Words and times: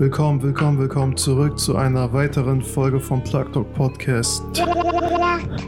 Willkommen, 0.00 0.42
willkommen, 0.42 0.78
willkommen 0.78 1.14
zurück 1.16 1.58
zu 1.58 1.76
einer 1.76 2.10
weiteren 2.14 2.62
Folge 2.62 2.98
vom 2.98 3.22
Plug 3.22 3.52
Talk 3.52 3.70
Podcast. 3.74 4.42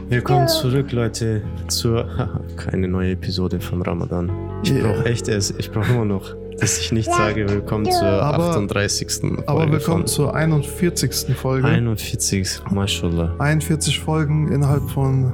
Willkommen 0.09 0.47
zurück, 0.47 0.91
Leute, 0.91 1.43
zur 1.67 2.07
keine 2.57 2.87
neue 2.87 3.11
Episode 3.11 3.59
von 3.59 3.83
Ramadan. 3.83 4.31
Ich 4.63 4.71
Yeah. 4.71 4.87
brauche 4.91 5.05
echt 5.05 5.27
erst, 5.27 5.53
ich 5.59 5.69
brauche 5.71 5.93
immer 5.93 6.05
noch, 6.05 6.35
dass 6.59 6.79
ich 6.79 6.91
nicht 6.91 7.11
sage, 7.13 7.47
willkommen 7.47 7.85
zur 7.85 8.01
Aber- 8.07 8.49
38. 8.49 9.07
Folge 9.21 9.43
Aber 9.47 9.71
willkommen 9.71 10.07
zur 10.07 10.33
41. 10.33 11.35
Folge. 11.35 11.67
41. 11.67 12.61
Mashallah. 12.71 13.35
41 13.37 13.99
Folgen 13.99 14.51
innerhalb 14.51 14.89
von 14.89 15.33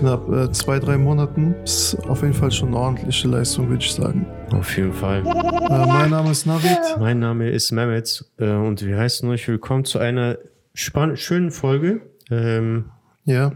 knapp 0.00 0.32
äh, 0.32 0.50
zwei, 0.50 0.78
drei 0.78 0.96
Monaten. 0.96 1.54
Ist 1.62 1.94
auf 2.08 2.22
jeden 2.22 2.32
Fall 2.32 2.50
schon 2.50 2.68
eine 2.68 2.78
ordentliche 2.78 3.28
Leistung, 3.28 3.68
würde 3.68 3.84
ich 3.84 3.92
sagen. 3.92 4.26
Auf 4.50 4.74
jeden 4.78 4.94
Fall. 4.94 5.18
Äh, 5.26 5.86
mein 5.86 6.08
Name 6.08 6.30
ist 6.30 6.46
Navid. 6.46 6.78
Mein 6.98 7.18
Name 7.18 7.50
ist 7.50 7.70
Mehmet 7.70 8.24
äh, 8.38 8.50
und 8.50 8.84
wir 8.84 8.96
heißen 8.98 9.28
euch 9.28 9.46
willkommen 9.46 9.84
zu 9.84 9.98
einer 9.98 10.38
schönen 10.72 11.50
Folge. 11.50 12.00
Ähm, 12.30 12.86
Ja. 13.26 13.52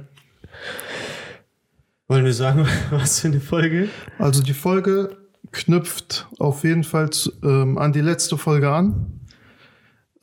wollen 2.09 2.27
wir 2.27 2.35
sagen, 2.35 2.67
was 2.91 3.21
für 3.21 3.29
eine 3.29 3.41
Folge? 3.41 3.89
Also 4.19 4.43
die 4.43 4.53
Folge 4.53 5.17
knüpft 5.51 6.29
auf 6.39 6.63
jeden 6.63 6.85
Fall 6.85 7.09
ähm, 7.43 7.79
an 7.79 7.95
die 7.95 8.03
letzte 8.03 8.37
Folge 8.37 8.71
an. 8.71 9.21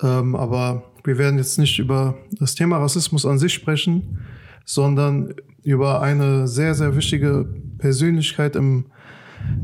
Ähm, 0.04 0.36
aber 0.36 0.84
wir 1.04 1.18
werden 1.18 1.40
jetzt 1.40 1.58
nicht 1.58 1.80
über 1.80 2.16
das 2.40 2.54
Thema 2.54 2.78
Rassismus 2.78 3.26
an 3.26 3.40
sich 3.40 3.54
sprechen, 3.56 4.20
sondern 4.66 5.34
über 5.64 6.02
eine 6.02 6.48
sehr, 6.48 6.74
sehr 6.76 6.96
wichtige 6.96 7.46
Persönlichkeit 7.78 8.56
im, 8.56 8.86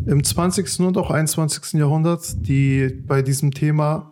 im 0.05 0.23
20. 0.23 0.79
und 0.81 0.97
auch 0.97 1.11
21. 1.11 1.73
Jahrhundert, 1.79 2.47
die 2.47 2.87
bei 3.05 3.21
diesem 3.21 3.51
Thema 3.51 4.11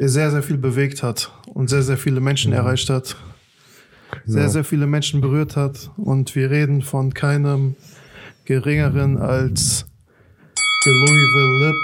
sehr, 0.00 0.30
sehr 0.30 0.42
viel 0.42 0.56
bewegt 0.58 1.02
hat 1.02 1.32
und 1.52 1.68
sehr, 1.68 1.82
sehr 1.82 1.98
viele 1.98 2.20
Menschen 2.20 2.52
erreicht 2.52 2.88
hat. 2.90 3.16
Sehr, 4.26 4.42
Ja. 4.42 4.48
sehr 4.48 4.64
viele 4.64 4.86
Menschen 4.86 5.20
berührt 5.20 5.56
hat. 5.56 5.90
Und 5.96 6.34
wir 6.36 6.50
reden 6.50 6.82
von 6.82 7.12
keinem 7.12 7.74
geringeren 8.44 9.18
als 9.18 9.84
the 10.84 10.90
Louisville 10.90 11.66
Lip, 11.66 11.76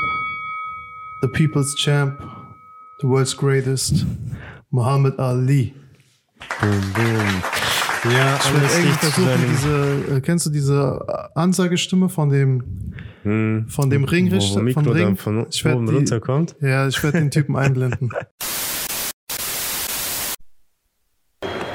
the 1.22 1.28
People's 1.28 1.74
Champ, 1.76 2.18
the 3.00 3.08
world's 3.08 3.36
greatest, 3.36 4.06
Muhammad 4.70 5.18
Ali. 5.18 5.74
Boom, 6.60 6.80
boom. 6.94 7.59
Ja, 8.04 8.36
Ich 8.36 8.42
zu 8.42 9.06
versuchen, 9.10 9.24
seinem- 9.26 9.50
diese, 9.50 10.16
äh, 10.16 10.20
kennst 10.20 10.46
du 10.46 10.50
diese 10.50 11.30
Ansagestimme 11.34 12.08
von 12.08 12.30
dem, 12.30 12.94
Hm. 13.24 13.66
von 13.68 13.90
dem 13.90 14.04
Ringrichter, 14.04 14.56
Wo, 14.56 14.60
wo 14.60 14.64
Mikro 14.64 14.82
von 14.84 14.92
Ring? 14.92 15.04
dann 15.04 15.16
von 15.16 15.46
Ich 15.50 15.66
oben 15.66 15.86
die- 15.86 15.94
runterkommt. 15.94 16.56
Ja, 16.60 16.86
ich 16.88 17.02
werde 17.02 17.18
den 17.18 17.30
Typen 17.30 17.56
einblenden. 17.56 18.10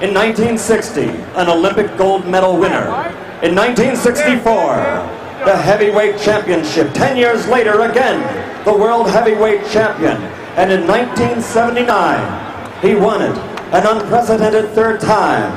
In 0.02 0.14
1960, 0.14 1.10
an 1.36 1.48
Olympic 1.48 1.96
gold 1.98 2.30
medal 2.30 2.60
winner. 2.60 3.06
In 3.44 3.54
1964, 3.54 5.04
the 5.46 5.52
heavyweight 5.52 6.20
championship. 6.20 6.92
Ten 6.94 7.16
years 7.18 7.48
later, 7.48 7.80
again, 7.82 8.18
the 8.66 8.72
world 8.72 9.08
heavyweight 9.08 9.62
champion. 9.72 10.18
And 10.58 10.72
in 10.72 10.88
1979, 10.88 12.18
he 12.82 12.96
won 12.96 13.22
it 13.22 13.36
an 13.72 13.84
unprecedented 13.86 14.74
third 14.74 15.00
time. 15.00 15.52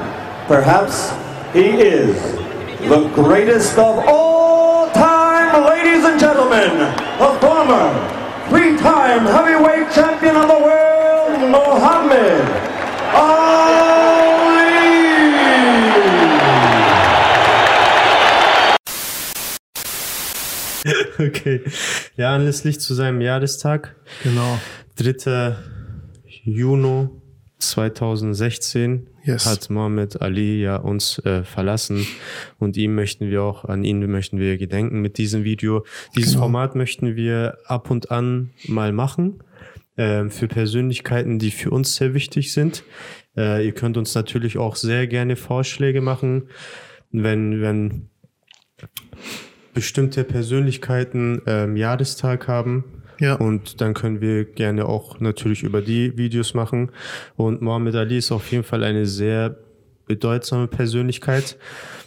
Perhaps 0.49 1.13
he 1.53 1.67
is 1.77 2.17
the 2.89 3.09
greatest 3.15 3.77
of 3.77 3.99
all 4.09 4.91
time, 4.93 5.65
ladies 5.65 6.05
and 6.05 6.19
gentlemen, 6.19 6.71
a 7.21 7.39
former 7.39 7.93
three-time 8.49 9.27
heavyweight 9.27 9.93
champion 9.93 10.37
of 10.37 10.49
the 10.49 10.59
world, 10.59 11.41
Muhammad 11.51 12.41
Ali. 13.15 13.59
Okay. 21.19 21.61
Ja, 22.17 22.35
anlässlich 22.35 22.81
zu 22.81 22.95
seinem 22.95 23.21
Jahrestag, 23.21 23.95
Genau. 24.23 24.59
3. 24.97 25.57
Juni 26.45 27.09
2016, 27.59 29.09
Yes. 29.29 29.47
hat 29.47 29.71
Mohammed 29.71 30.21
Ali 30.23 30.63
ja 30.63 30.77
uns 30.77 31.19
äh, 31.21 31.45
verlassen 31.45 32.07
und 32.59 32.77
ihm 32.77 32.95
möchten 32.95 33.31
wir 33.31 33.43
auch, 33.43 33.65
an 33.65 33.85
ihn 33.85 34.11
möchten 34.11 34.39
wir 34.39 34.59
gedenken 34.59 35.01
mit 35.01 35.19
diesem 35.19 35.45
Video. 35.45 35.85
Dieses 36.17 36.33
Genau. 36.33 36.45
Format 36.45 36.75
möchten 36.75 37.15
wir 37.15 37.59
ab 37.67 37.91
und 37.91 38.11
an 38.11 38.51
mal 38.67 38.93
machen 38.93 39.43
ähm, 39.99 40.31
für 40.31 40.49
Persönlichkeiten, 40.49 41.39
die 41.39 41.51
für 41.51 41.71
uns 41.71 41.97
sehr 41.97 42.15
wichtig 42.15 42.53
sind. 42.53 42.85
Äh, 43.37 43.67
ihr 43.67 43.73
könnt 43.73 43.97
uns 43.97 44.15
natürlich 44.15 44.57
auch 44.57 44.77
sehr 44.77 45.07
gerne 45.07 45.37
Vorschläge 45.37 46.01
machen, 46.01 46.49
wenn, 47.13 47.61
wenn 47.61 48.09
bestimmte 49.75 50.25
Persönlichkeiten 50.25 51.43
ähm, 51.47 51.77
Jahrestag 51.77 52.49
haben. 52.49 52.98
Ja. 53.21 53.35
Und 53.35 53.81
dann 53.81 53.95
können 53.95 54.21
wir 54.21 54.45
gerne 54.45 54.87
auch 54.87 55.21
natürlich 55.21 55.63
über 55.63 55.83
die 55.83 56.17
Videos 56.17 56.55
machen. 56.55 56.91
Und 57.37 57.63
Mohammed 57.63 57.95
Ali 57.97 58.19
ist 58.19 58.33
auf 58.33 58.51
jeden 58.51 58.65
Fall 58.65 58.85
eine 58.85 59.07
sehr 59.07 59.57
bedeutsame 60.07 60.69
Persönlichkeit. 60.69 61.59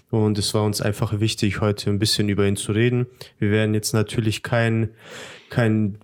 Und 0.10 0.38
es 0.38 0.54
war 0.54 0.64
uns 0.64 0.82
einfach 0.82 1.20
wichtig, 1.20 1.62
heute 1.62 1.90
ein 1.90 2.00
bisschen 2.00 2.28
über 2.28 2.46
ihn 2.46 2.58
zu 2.58 2.74
reden. 2.74 3.08
Wir 3.40 3.52
werden 3.52 3.74
jetzt 3.74 3.94
natürlich 3.94 4.44
kein, 4.44 4.90
kein, 5.50 6.00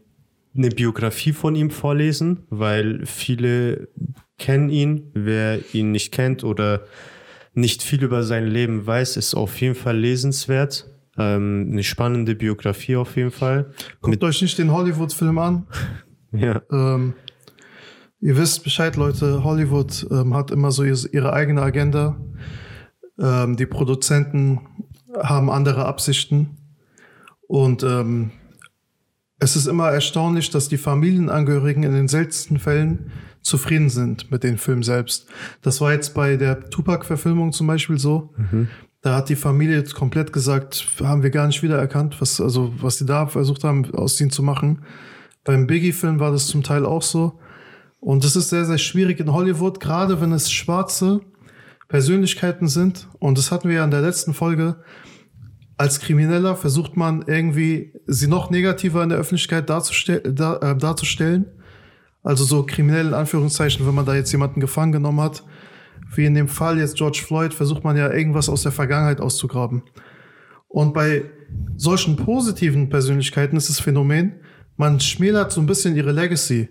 eine 0.55 0.69
Biografie 0.69 1.33
von 1.33 1.55
ihm 1.55 1.71
vorlesen, 1.71 2.45
weil 2.49 3.05
viele 3.05 3.89
kennen 4.37 4.69
ihn. 4.69 5.11
Wer 5.13 5.59
ihn 5.73 5.91
nicht 5.91 6.13
kennt 6.13 6.43
oder 6.43 6.85
nicht 7.53 7.83
viel 7.83 8.03
über 8.03 8.23
sein 8.23 8.47
Leben 8.47 8.85
weiß, 8.85 9.17
ist 9.17 9.33
auf 9.33 9.59
jeden 9.59 9.75
Fall 9.75 9.97
lesenswert. 9.97 10.85
Ähm, 11.17 11.69
eine 11.71 11.83
spannende 11.83 12.35
Biografie 12.35 12.95
auf 12.95 13.15
jeden 13.15 13.31
Fall. 13.31 13.71
Guckt 14.01 14.23
euch 14.23 14.41
nicht 14.41 14.57
den 14.57 14.71
Hollywood-Film 14.71 15.37
an. 15.37 15.67
Ja, 16.33 16.61
Ähm, 16.73 17.13
ihr 18.19 18.35
wisst 18.35 18.65
Bescheid, 18.65 18.97
Leute. 18.97 19.45
Hollywood 19.45 20.05
ähm, 20.11 20.35
hat 20.35 20.51
immer 20.51 20.71
so 20.71 20.83
ihre, 20.83 21.31
eigene 21.31 21.61
Agenda. 21.61 22.19
Ähm, 23.17 23.55
die 23.55 23.65
Produzenten 23.65 24.59
haben 25.17 25.49
andere 25.49 25.85
Absichten. 25.85 26.57
Und 27.47 27.81
ähm, 27.83 28.31
es 29.39 29.55
ist 29.55 29.67
immer 29.67 29.89
erstaunlich, 29.89 30.49
dass 30.49 30.67
die 30.67 30.77
Familienangehörigen 30.77 31.83
in 31.83 31.93
den 31.93 32.09
seltensten 32.09 32.59
Fällen 32.59 33.11
zufrieden 33.41 33.89
sind 33.89 34.29
mit 34.29 34.43
dem 34.43 34.57
Film 34.57 34.83
selbst. 34.83 35.27
Das 35.61 35.79
war 35.79 35.93
jetzt 35.93 36.13
bei 36.13 36.35
der 36.35 36.69
Tupac-Verfilmung 36.69 37.53
zum 37.53 37.67
Beispiel 37.67 37.97
so. 37.97 38.33
Da 39.01 39.15
hat 39.15 39.29
die 39.29 39.35
Familie 39.35 39.77
jetzt 39.77 39.93
komplett 39.93 40.33
gesagt, 40.33 40.87
haben 41.03 41.23
wir 41.23 41.29
gar 41.29 41.47
nicht 41.47 41.61
wiedererkannt, 41.63 42.19
was, 42.19 42.41
also, 42.41 42.73
was 42.81 42.97
die 42.97 43.05
da 43.05 43.27
versucht 43.27 43.63
haben, 43.63 43.93
aus 43.93 44.19
ihnen 44.19 44.31
zu 44.31 44.43
machen. 44.43 44.83
Beim 45.43 45.67
Biggie-Film 45.67 46.19
war 46.19 46.31
das 46.31 46.47
zum 46.47 46.63
Teil 46.63 46.85
auch 46.85 47.03
so. 47.03 47.39
Und 47.99 48.23
es 48.23 48.35
ist 48.35 48.49
sehr, 48.49 48.65
sehr 48.65 48.77
schwierig 48.77 49.19
in 49.19 49.33
Hollywood, 49.33 49.79
gerade 49.79 50.19
wenn 50.21 50.31
es 50.31 50.51
schwarze 50.51 51.21
Persönlichkeiten 51.87 52.67
sind. 52.67 53.07
Und 53.19 53.37
das 53.37 53.51
hatten 53.51 53.69
wir 53.69 53.77
ja 53.77 53.83
in 53.85 53.91
der 53.91 54.01
letzten 54.01 54.33
Folge. 54.33 54.77
Als 55.77 55.99
Krimineller 55.99 56.55
versucht 56.55 56.97
man 56.97 57.23
irgendwie, 57.27 57.93
sie 58.07 58.27
noch 58.27 58.49
negativer 58.49 59.03
in 59.03 59.09
der 59.09 59.19
Öffentlichkeit 59.19 59.69
darzustell 59.69 60.21
dar, 60.21 60.61
äh, 60.63 60.75
darzustellen. 60.75 61.45
Also 62.23 62.43
so 62.43 62.63
kriminell 62.63 63.07
in 63.07 63.13
Anführungszeichen, 63.13 63.85
wenn 63.87 63.95
man 63.95 64.05
da 64.05 64.15
jetzt 64.15 64.31
jemanden 64.31 64.59
gefangen 64.59 64.91
genommen 64.91 65.21
hat. 65.21 65.43
Wie 66.15 66.25
in 66.25 66.33
dem 66.33 66.47
Fall 66.47 66.79
jetzt 66.79 66.97
George 66.97 67.21
Floyd, 67.25 67.53
versucht 67.53 67.83
man 67.83 67.97
ja 67.97 68.11
irgendwas 68.11 68.49
aus 68.49 68.63
der 68.63 68.71
Vergangenheit 68.71 69.21
auszugraben. 69.21 69.83
Und 70.67 70.93
bei 70.93 71.23
solchen 71.75 72.15
positiven 72.15 72.89
Persönlichkeiten 72.89 73.57
ist 73.57 73.69
das 73.69 73.79
Phänomen, 73.79 74.41
man 74.75 74.99
schmälert 74.99 75.51
so 75.51 75.59
ein 75.59 75.65
bisschen 75.65 75.95
ihre 75.95 76.11
Legacy. 76.11 76.69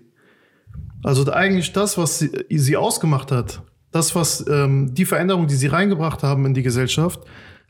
Also 1.03 1.31
eigentlich 1.31 1.73
das, 1.73 1.97
was 1.97 2.19
sie, 2.19 2.31
sie 2.49 2.77
ausgemacht 2.77 3.31
hat, 3.31 3.61
das, 3.91 4.15
was 4.15 4.45
ähm, 4.47 4.93
die 4.93 5.05
Veränderung, 5.05 5.47
die 5.47 5.55
sie 5.55 5.67
reingebracht 5.67 6.23
haben 6.23 6.45
in 6.45 6.53
die 6.53 6.63
Gesellschaft, 6.63 7.19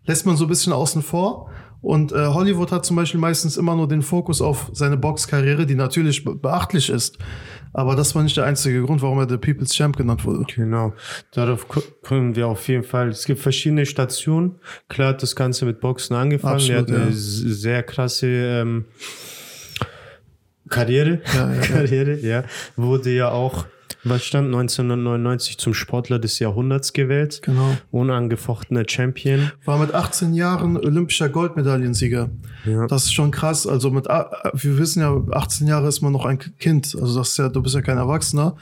lässt 0.06 0.26
man 0.26 0.38
so 0.38 0.46
ein 0.46 0.50
bisschen 0.50 0.74
außen 0.74 1.02
vor. 1.02 1.52
Und 1.82 2.12
äh, 2.12 2.26
Hollywood 2.28 2.72
hat 2.72 2.86
zum 2.86 2.96
Beispiel 2.96 3.20
meistens 3.20 3.56
immer 3.56 3.76
nur 3.76 3.88
den 3.88 4.02
Fokus 4.02 4.42
auf 4.42 4.70
seine 4.74 4.98
Boxkarriere, 4.98 5.66
die 5.66 5.76
natürlich 5.76 6.24
be 6.24 6.36
beachtlich 6.36 6.90
ist. 6.90 7.18
Aber 7.74 7.96
das 7.96 8.16
war 8.16 8.24
nicht 8.24 8.36
der 8.36 8.46
einzige 8.46 8.82
Grund, 8.82 9.02
warum 9.04 9.20
er 9.20 9.28
der 9.28 9.38
People's 9.38 9.74
Champ 9.74 9.96
genannt 9.96 10.26
wurde. 10.26 10.46
genau. 10.54 10.94
Darauf 11.34 11.68
können 12.02 12.36
wir 12.36 12.48
auf 12.48 12.68
jeden 12.68 12.84
Fall. 12.84 13.10
Es 13.10 13.26
gibt 13.26 13.40
verschiedene 13.40 13.86
Stationen. 13.86 14.56
Klar 14.90 15.10
hat 15.10 15.22
das 15.22 15.36
Ganze 15.36 15.66
mit 15.66 15.80
Boxen 15.80 16.16
angefangen. 16.16 16.56
Absolut, 16.56 16.76
er 16.76 16.82
hat 16.82 16.90
eine 16.90 17.10
ja. 17.12 17.16
s- 17.16 17.38
sehr 17.40 17.84
krasse 17.84 18.28
ähm, 18.28 18.86
Karriere. 20.70 21.22
Ja, 21.34 21.54
ja. 21.54 21.62
Karriere, 21.62 22.20
ja. 22.20 22.44
Wurde 22.76 23.12
ja 23.12 23.30
auch 23.30 23.66
Was 24.04 24.24
stand 24.24 24.48
1999 24.48 25.58
zum 25.58 25.74
Sportler 25.74 26.20
des 26.20 26.40
Jahrhunderts 26.40 26.94
gewählt? 26.94 27.42
Genau. 27.44 27.76
Unangefochtener 27.92 28.84
Champion. 28.88 29.52
War 29.66 29.80
mit 29.80 29.94
18 29.94 30.34
Jahren 30.34 30.78
olympischer 30.78 31.30
Goldmedaillensieger. 31.30 32.30
Ja. 32.66 32.88
Das 32.88 33.06
ist 33.06 33.14
schon 33.14 33.32
krass. 33.32 33.68
Also 33.68 33.92
mit, 33.92 34.06
wir 34.06 34.78
wissen 34.78 35.02
ja, 35.02 35.22
18 35.32 35.68
Jahre 35.68 35.88
ist 35.88 36.02
man 36.02 36.14
noch 36.14 36.26
ein 36.26 36.40
Kind. 36.40 36.96
Also 37.00 37.20
das 37.20 37.30
ist 37.30 37.38
ja, 37.38 37.50
du 37.50 37.62
bist 37.62 37.76
ja 37.76 37.82
kein 37.82 37.98
Erwachsener. 37.98 38.56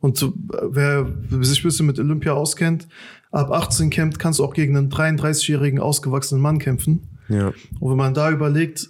Und 0.00 0.24
wer 0.70 1.06
sich 1.40 1.60
ein 1.60 1.64
bisschen 1.64 1.86
mit 1.86 1.98
Olympia 1.98 2.32
auskennt, 2.32 2.86
ab 3.32 3.50
18 3.50 3.90
kämpft, 3.90 4.18
kannst 4.18 4.38
du 4.38 4.44
auch 4.44 4.54
gegen 4.54 4.76
einen 4.76 4.90
33-jährigen 4.90 5.80
ausgewachsenen 5.80 6.40
Mann 6.40 6.58
kämpfen. 6.58 7.08
Ja. 7.28 7.52
Und 7.80 7.90
wenn 7.90 7.96
man 7.96 8.14
da 8.14 8.30
überlegt, 8.30 8.88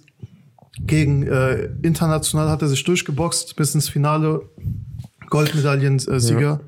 gegen 0.81 1.23
äh, 1.23 1.69
international 1.81 2.49
hat 2.49 2.61
er 2.61 2.67
sich 2.67 2.83
durchgeboxt 2.83 3.55
bis 3.55 3.75
ins 3.75 3.89
Finale, 3.89 4.43
Goldmedaillensieger. 5.29 6.61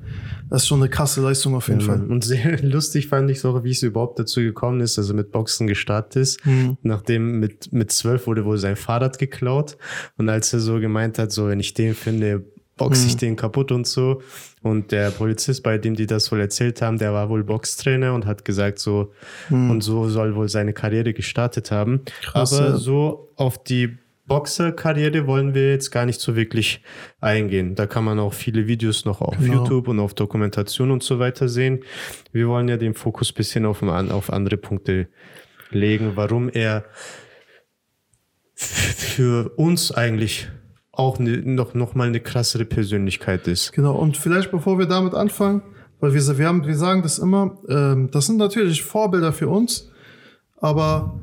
Das 0.50 0.62
ist 0.62 0.68
schon 0.68 0.80
eine 0.80 0.90
krasse 0.90 1.22
Leistung 1.22 1.54
auf 1.54 1.68
jeden 1.68 1.80
Ja, 1.80 1.86
Fall. 1.86 2.02
Und 2.04 2.24
sehr 2.24 2.58
lustig 2.62 3.08
fand 3.08 3.30
ich 3.30 3.40
so, 3.40 3.64
wie 3.64 3.70
es 3.70 3.82
überhaupt 3.82 4.18
dazu 4.18 4.40
gekommen 4.40 4.80
ist, 4.80 4.98
also 4.98 5.14
mit 5.14 5.32
Boxen 5.32 5.66
gestartet 5.66 6.16
ist. 6.16 6.44
Mhm. 6.46 6.76
Nachdem 6.82 7.40
mit, 7.40 7.72
mit 7.72 7.90
zwölf 7.90 8.26
wurde 8.26 8.44
wohl 8.44 8.58
sein 8.58 8.76
Fahrrad 8.76 9.18
geklaut. 9.18 9.78
Und 10.18 10.28
als 10.28 10.52
er 10.52 10.60
so 10.60 10.78
gemeint 10.78 11.18
hat, 11.18 11.32
so, 11.32 11.48
wenn 11.48 11.58
ich 11.60 11.72
den 11.72 11.94
finde, 11.94 12.44
boxe 12.76 13.02
Mhm. 13.02 13.08
ich 13.08 13.16
den 13.16 13.36
kaputt 13.36 13.72
und 13.72 13.86
so. 13.86 14.20
Und 14.62 14.92
der 14.92 15.10
Polizist, 15.10 15.62
bei 15.62 15.78
dem 15.78 15.94
die 15.94 16.06
das 16.06 16.30
wohl 16.30 16.40
erzählt 16.40 16.82
haben, 16.82 16.98
der 16.98 17.12
war 17.14 17.30
wohl 17.30 17.44
Boxtrainer 17.44 18.12
und 18.14 18.26
hat 18.26 18.44
gesagt, 18.44 18.78
so, 18.78 19.10
und 19.50 19.80
so 19.82 20.08
soll 20.08 20.34
wohl 20.36 20.48
seine 20.48 20.72
Karriere 20.74 21.14
gestartet 21.14 21.70
haben. 21.70 21.92
Mhm. 21.92 22.00
Krass, 22.22 22.52
Aber 22.52 22.68
ja. 22.70 22.76
so 22.76 23.30
auf 23.36 23.62
die 23.64 23.96
Boxerkarriere 24.32 25.26
wollen 25.26 25.54
wir 25.54 25.70
jetzt 25.70 25.90
gar 25.90 26.06
nicht 26.06 26.20
so 26.20 26.36
wirklich 26.36 26.82
eingehen. 27.20 27.74
Da 27.74 27.86
kann 27.86 28.04
man 28.04 28.18
auch 28.18 28.32
viele 28.32 28.66
Videos 28.66 29.04
noch 29.04 29.20
auf 29.20 29.36
Genau. 29.38 29.64
YouTube 29.64 29.88
und 29.88 30.00
auf 30.00 30.14
Dokumentation 30.14 30.90
und 30.90 31.02
so 31.02 31.18
weiter 31.18 31.48
sehen. 31.48 31.80
Wir 32.32 32.48
wollen 32.48 32.68
ja 32.68 32.76
den 32.76 32.94
Fokus 32.94 33.32
bisschen 33.32 33.66
auf, 33.66 33.82
auf 33.82 34.32
andere 34.32 34.56
Punkte 34.56 35.08
legen, 35.70 36.12
warum 36.14 36.48
er 36.48 36.84
für 38.54 39.50
uns 39.56 39.92
eigentlich 39.92 40.48
auch 40.92 41.18
ne, 41.18 41.38
noch, 41.38 41.74
noch 41.74 41.94
mal 41.94 42.08
eine 42.08 42.20
krassere 42.20 42.64
Persönlichkeit 42.64 43.48
ist. 43.48 43.72
Genau, 43.72 43.94
und 43.94 44.16
vielleicht 44.16 44.50
bevor 44.50 44.78
wir 44.78 44.86
damit 44.86 45.14
anfangen, 45.14 45.62
weil 46.00 46.14
wir, 46.14 46.38
wir, 46.38 46.46
haben, 46.46 46.66
wir 46.66 46.76
sagen 46.76 47.02
das 47.02 47.18
immer, 47.18 47.58
ähm, 47.68 48.10
das 48.10 48.26
sind 48.26 48.36
natürlich 48.36 48.82
Vorbilder 48.82 49.32
für 49.32 49.48
uns, 49.48 49.90
aber 50.58 51.20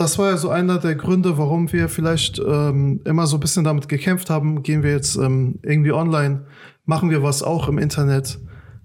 das 0.00 0.18
war 0.18 0.30
ja 0.30 0.36
so 0.38 0.48
einer 0.48 0.78
der 0.78 0.94
Gründe, 0.94 1.36
warum 1.36 1.70
wir 1.74 1.90
vielleicht 1.90 2.38
ähm, 2.38 3.02
immer 3.04 3.26
so 3.26 3.36
ein 3.36 3.40
bisschen 3.40 3.64
damit 3.64 3.86
gekämpft 3.86 4.30
haben, 4.30 4.62
gehen 4.62 4.82
wir 4.82 4.92
jetzt 4.92 5.16
ähm, 5.16 5.58
irgendwie 5.62 5.92
online, 5.92 6.46
machen 6.86 7.10
wir 7.10 7.22
was 7.22 7.42
auch 7.42 7.68
im 7.68 7.76
Internet, 7.76 8.38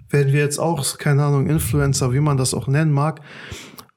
werden 0.10 0.34
wir 0.34 0.42
jetzt 0.42 0.60
auch, 0.60 0.98
keine 0.98 1.24
Ahnung, 1.24 1.48
Influencer, 1.48 2.12
wie 2.12 2.20
man 2.20 2.36
das 2.36 2.54
auch 2.54 2.68
nennen 2.68 2.92
mag, 2.92 3.22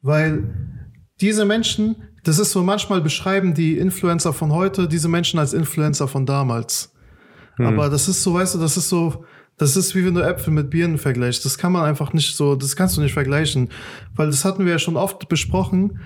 weil 0.01 0.79
diese 1.21 1.45
Menschen, 1.45 1.97
das 2.23 2.39
ist 2.39 2.53
so 2.53 2.63
manchmal 2.63 3.01
beschreiben 3.01 3.53
die 3.53 3.77
Influencer 3.79 4.33
von 4.33 4.53
heute 4.53 4.87
diese 4.87 5.09
Menschen 5.09 5.41
als 5.41 5.55
Influencer 5.55 6.07
von 6.07 6.25
damals. 6.25 6.95
Aber 7.59 7.89
das 7.91 8.07
ist 8.07 8.23
so, 8.23 8.35
weißt 8.35 8.55
du, 8.55 8.59
das 8.61 8.77
ist 8.77 8.89
so, 8.89 9.25
das 9.57 9.77
ist 9.77 9.97
wie 9.97 10.07
wenn 10.07 10.15
du 10.15 10.21
Äpfel 10.21 10.53
mit 10.53 10.71
Birnen 10.71 10.99
vergleichst. 10.99 11.45
Das 11.45 11.59
kann 11.59 11.73
man 11.73 11.85
einfach 11.85 12.13
nicht 12.13 12.37
so, 12.37 12.55
das 12.55 12.77
kannst 12.77 12.97
du 12.97 13.01
nicht 13.01 13.15
vergleichen. 13.15 13.71
Weil 14.15 14.27
das 14.27 14.45
hatten 14.45 14.65
wir 14.65 14.71
ja 14.71 14.79
schon 14.79 14.97
oft 14.97 15.29
besprochen. 15.29 15.99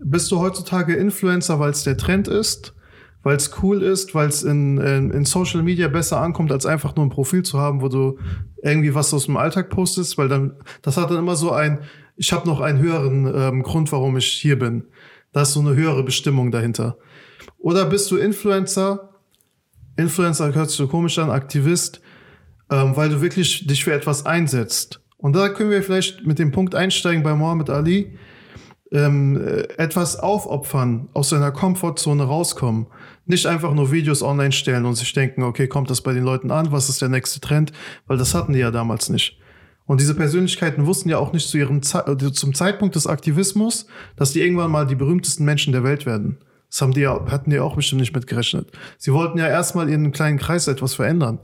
Bist 0.00 0.30
du 0.30 0.38
heutzutage 0.38 0.94
Influencer, 0.94 1.58
weil 1.58 1.70
es 1.70 1.84
der 1.84 1.96
Trend 1.96 2.28
ist, 2.28 2.74
weil 3.22 3.36
es 3.36 3.62
cool 3.62 3.82
ist, 3.82 4.14
weil 4.14 4.28
es 4.28 4.42
in, 4.42 4.78
in, 4.78 5.10
in 5.10 5.24
Social 5.24 5.62
Media 5.62 5.88
besser 5.88 6.20
ankommt, 6.20 6.52
als 6.52 6.66
einfach 6.66 6.94
nur 6.96 7.06
ein 7.06 7.10
Profil 7.10 7.42
zu 7.42 7.58
haben, 7.58 7.82
wo 7.82 7.88
du 7.88 8.18
irgendwie 8.62 8.94
was 8.94 9.12
aus 9.12 9.26
dem 9.26 9.36
Alltag 9.36 9.70
postest, 9.70 10.18
weil 10.18 10.28
dann, 10.28 10.54
das 10.82 10.96
hat 10.96 11.10
dann 11.10 11.18
immer 11.18 11.36
so 11.36 11.50
ein, 11.50 11.80
ich 12.16 12.32
habe 12.32 12.48
noch 12.48 12.60
einen 12.60 12.78
höheren 12.78 13.32
ähm, 13.34 13.62
Grund, 13.62 13.90
warum 13.92 14.16
ich 14.16 14.26
hier 14.26 14.58
bin. 14.58 14.84
Da 15.32 15.42
ist 15.42 15.52
so 15.52 15.60
eine 15.60 15.74
höhere 15.74 16.04
Bestimmung 16.04 16.50
dahinter. 16.50 16.96
Oder 17.58 17.84
bist 17.86 18.10
du 18.10 18.16
Influencer, 18.16 19.10
Influencer 19.96 20.54
hört 20.54 20.70
sich 20.70 20.78
so 20.78 20.86
komisch 20.86 21.18
an, 21.18 21.30
Aktivist, 21.30 22.00
ähm, 22.70 22.96
weil 22.96 23.08
du 23.08 23.20
wirklich 23.20 23.66
dich 23.66 23.84
für 23.84 23.92
etwas 23.92 24.26
einsetzt. 24.26 25.00
Und 25.16 25.34
da 25.34 25.48
können 25.48 25.70
wir 25.70 25.82
vielleicht 25.82 26.24
mit 26.24 26.38
dem 26.38 26.52
Punkt 26.52 26.74
einsteigen 26.74 27.22
bei 27.22 27.34
Mohammed 27.34 27.70
Ali, 27.70 28.16
ähm, 28.92 29.36
äh, 29.36 29.62
etwas 29.76 30.18
aufopfern, 30.18 31.08
aus 31.12 31.30
seiner 31.30 31.50
Komfortzone 31.50 32.24
rauskommen. 32.24 32.86
Nicht 33.26 33.46
einfach 33.46 33.74
nur 33.74 33.92
Videos 33.92 34.22
online 34.22 34.52
stellen 34.52 34.86
und 34.86 34.94
sich 34.94 35.12
denken, 35.12 35.42
okay, 35.42 35.68
kommt 35.68 35.90
das 35.90 36.00
bei 36.00 36.12
den 36.12 36.24
Leuten 36.24 36.50
an, 36.50 36.72
was 36.72 36.88
ist 36.88 37.02
der 37.02 37.08
nächste 37.08 37.40
Trend? 37.40 37.72
Weil 38.06 38.16
das 38.16 38.34
hatten 38.34 38.52
die 38.52 38.60
ja 38.60 38.70
damals 38.70 39.08
nicht. 39.08 39.38
Und 39.86 40.00
diese 40.00 40.14
Persönlichkeiten 40.14 40.86
wussten 40.86 41.08
ja 41.08 41.18
auch 41.18 41.32
nicht 41.32 41.48
zu 41.48 41.56
ihrem 41.56 41.82
Ze 41.82 42.04
äh, 42.06 42.32
zum 42.32 42.54
Zeitpunkt 42.54 42.94
des 42.94 43.06
Aktivismus, 43.06 43.86
dass 44.16 44.32
die 44.32 44.42
irgendwann 44.42 44.70
mal 44.70 44.86
die 44.86 44.94
berühmtesten 44.94 45.44
Menschen 45.44 45.72
der 45.72 45.82
Welt 45.82 46.04
werden. 46.04 46.38
Das 46.68 46.82
haben 46.82 46.92
die 46.92 47.00
ja, 47.00 47.24
hatten 47.30 47.50
die 47.50 47.58
auch 47.58 47.76
bestimmt 47.76 48.00
nicht 48.00 48.14
mitgerechnet. 48.14 48.70
Sie 48.98 49.12
wollten 49.12 49.38
ja 49.38 49.48
erstmal 49.48 49.88
in 49.88 49.94
einem 49.94 50.12
kleinen 50.12 50.38
Kreis 50.38 50.68
etwas 50.68 50.94
verändern. 50.94 51.40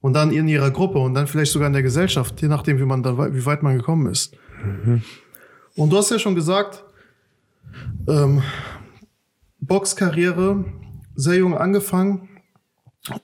Und 0.00 0.12
dann 0.12 0.32
in 0.32 0.48
ihrer 0.48 0.70
Gruppe 0.70 0.98
und 0.98 1.14
dann 1.14 1.26
vielleicht 1.26 1.52
sogar 1.52 1.68
in 1.68 1.72
der 1.72 1.82
Gesellschaft, 1.82 2.42
je 2.42 2.48
nachdem, 2.48 2.78
wie 2.78 2.84
man 2.84 3.02
da, 3.02 3.16
wie 3.32 3.46
weit 3.46 3.62
man 3.62 3.76
gekommen 3.76 4.06
ist. 4.06 4.36
Und 5.76 5.90
du 5.90 5.96
hast 5.96 6.10
ja 6.10 6.18
schon 6.18 6.34
gesagt, 6.34 6.84
ähm, 8.08 8.42
Boxkarriere, 9.60 10.64
sehr 11.16 11.36
jung 11.36 11.56
angefangen, 11.56 12.28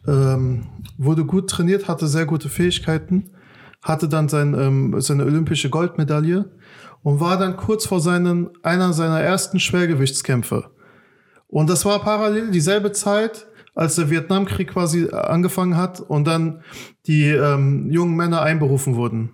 ähm, 0.07 0.67
wurde 0.99 1.25
gut 1.25 1.49
trainiert, 1.49 1.89
hatte 1.89 2.07
sehr 2.09 2.27
gute 2.27 2.49
Fähigkeiten, 2.49 3.31
hatte 3.83 4.09
dann 4.09 4.29
sein, 4.29 4.55
ähm, 4.55 5.01
seine 5.01 5.25
olympische 5.25 5.71
Goldmedaille 5.71 6.51
und 7.03 7.21
war 7.21 7.39
dann 7.39 7.57
kurz 7.57 7.87
vor 7.87 8.01
seinen, 8.01 8.51
einer 8.63 8.93
seiner 8.93 9.21
ersten 9.21 9.61
Schwergewichtskämpfe. 9.61 10.71
Und 11.47 11.71
das 11.71 11.85
war 11.85 12.01
parallel 12.01 12.51
dieselbe 12.51 12.93
Zeit, 12.93 13.47
als 13.75 13.97
der 13.97 14.11
Vietnamkrieg 14.11 14.69
quasi 14.69 15.09
angefangen 15.11 15.77
hat 15.77 16.01
und 16.01 16.27
dann 16.27 16.63
die 17.07 17.27
ähm, 17.27 17.91
jungen 17.91 18.17
Männer 18.17 18.43
einberufen 18.43 18.97
wurden. 18.97 19.31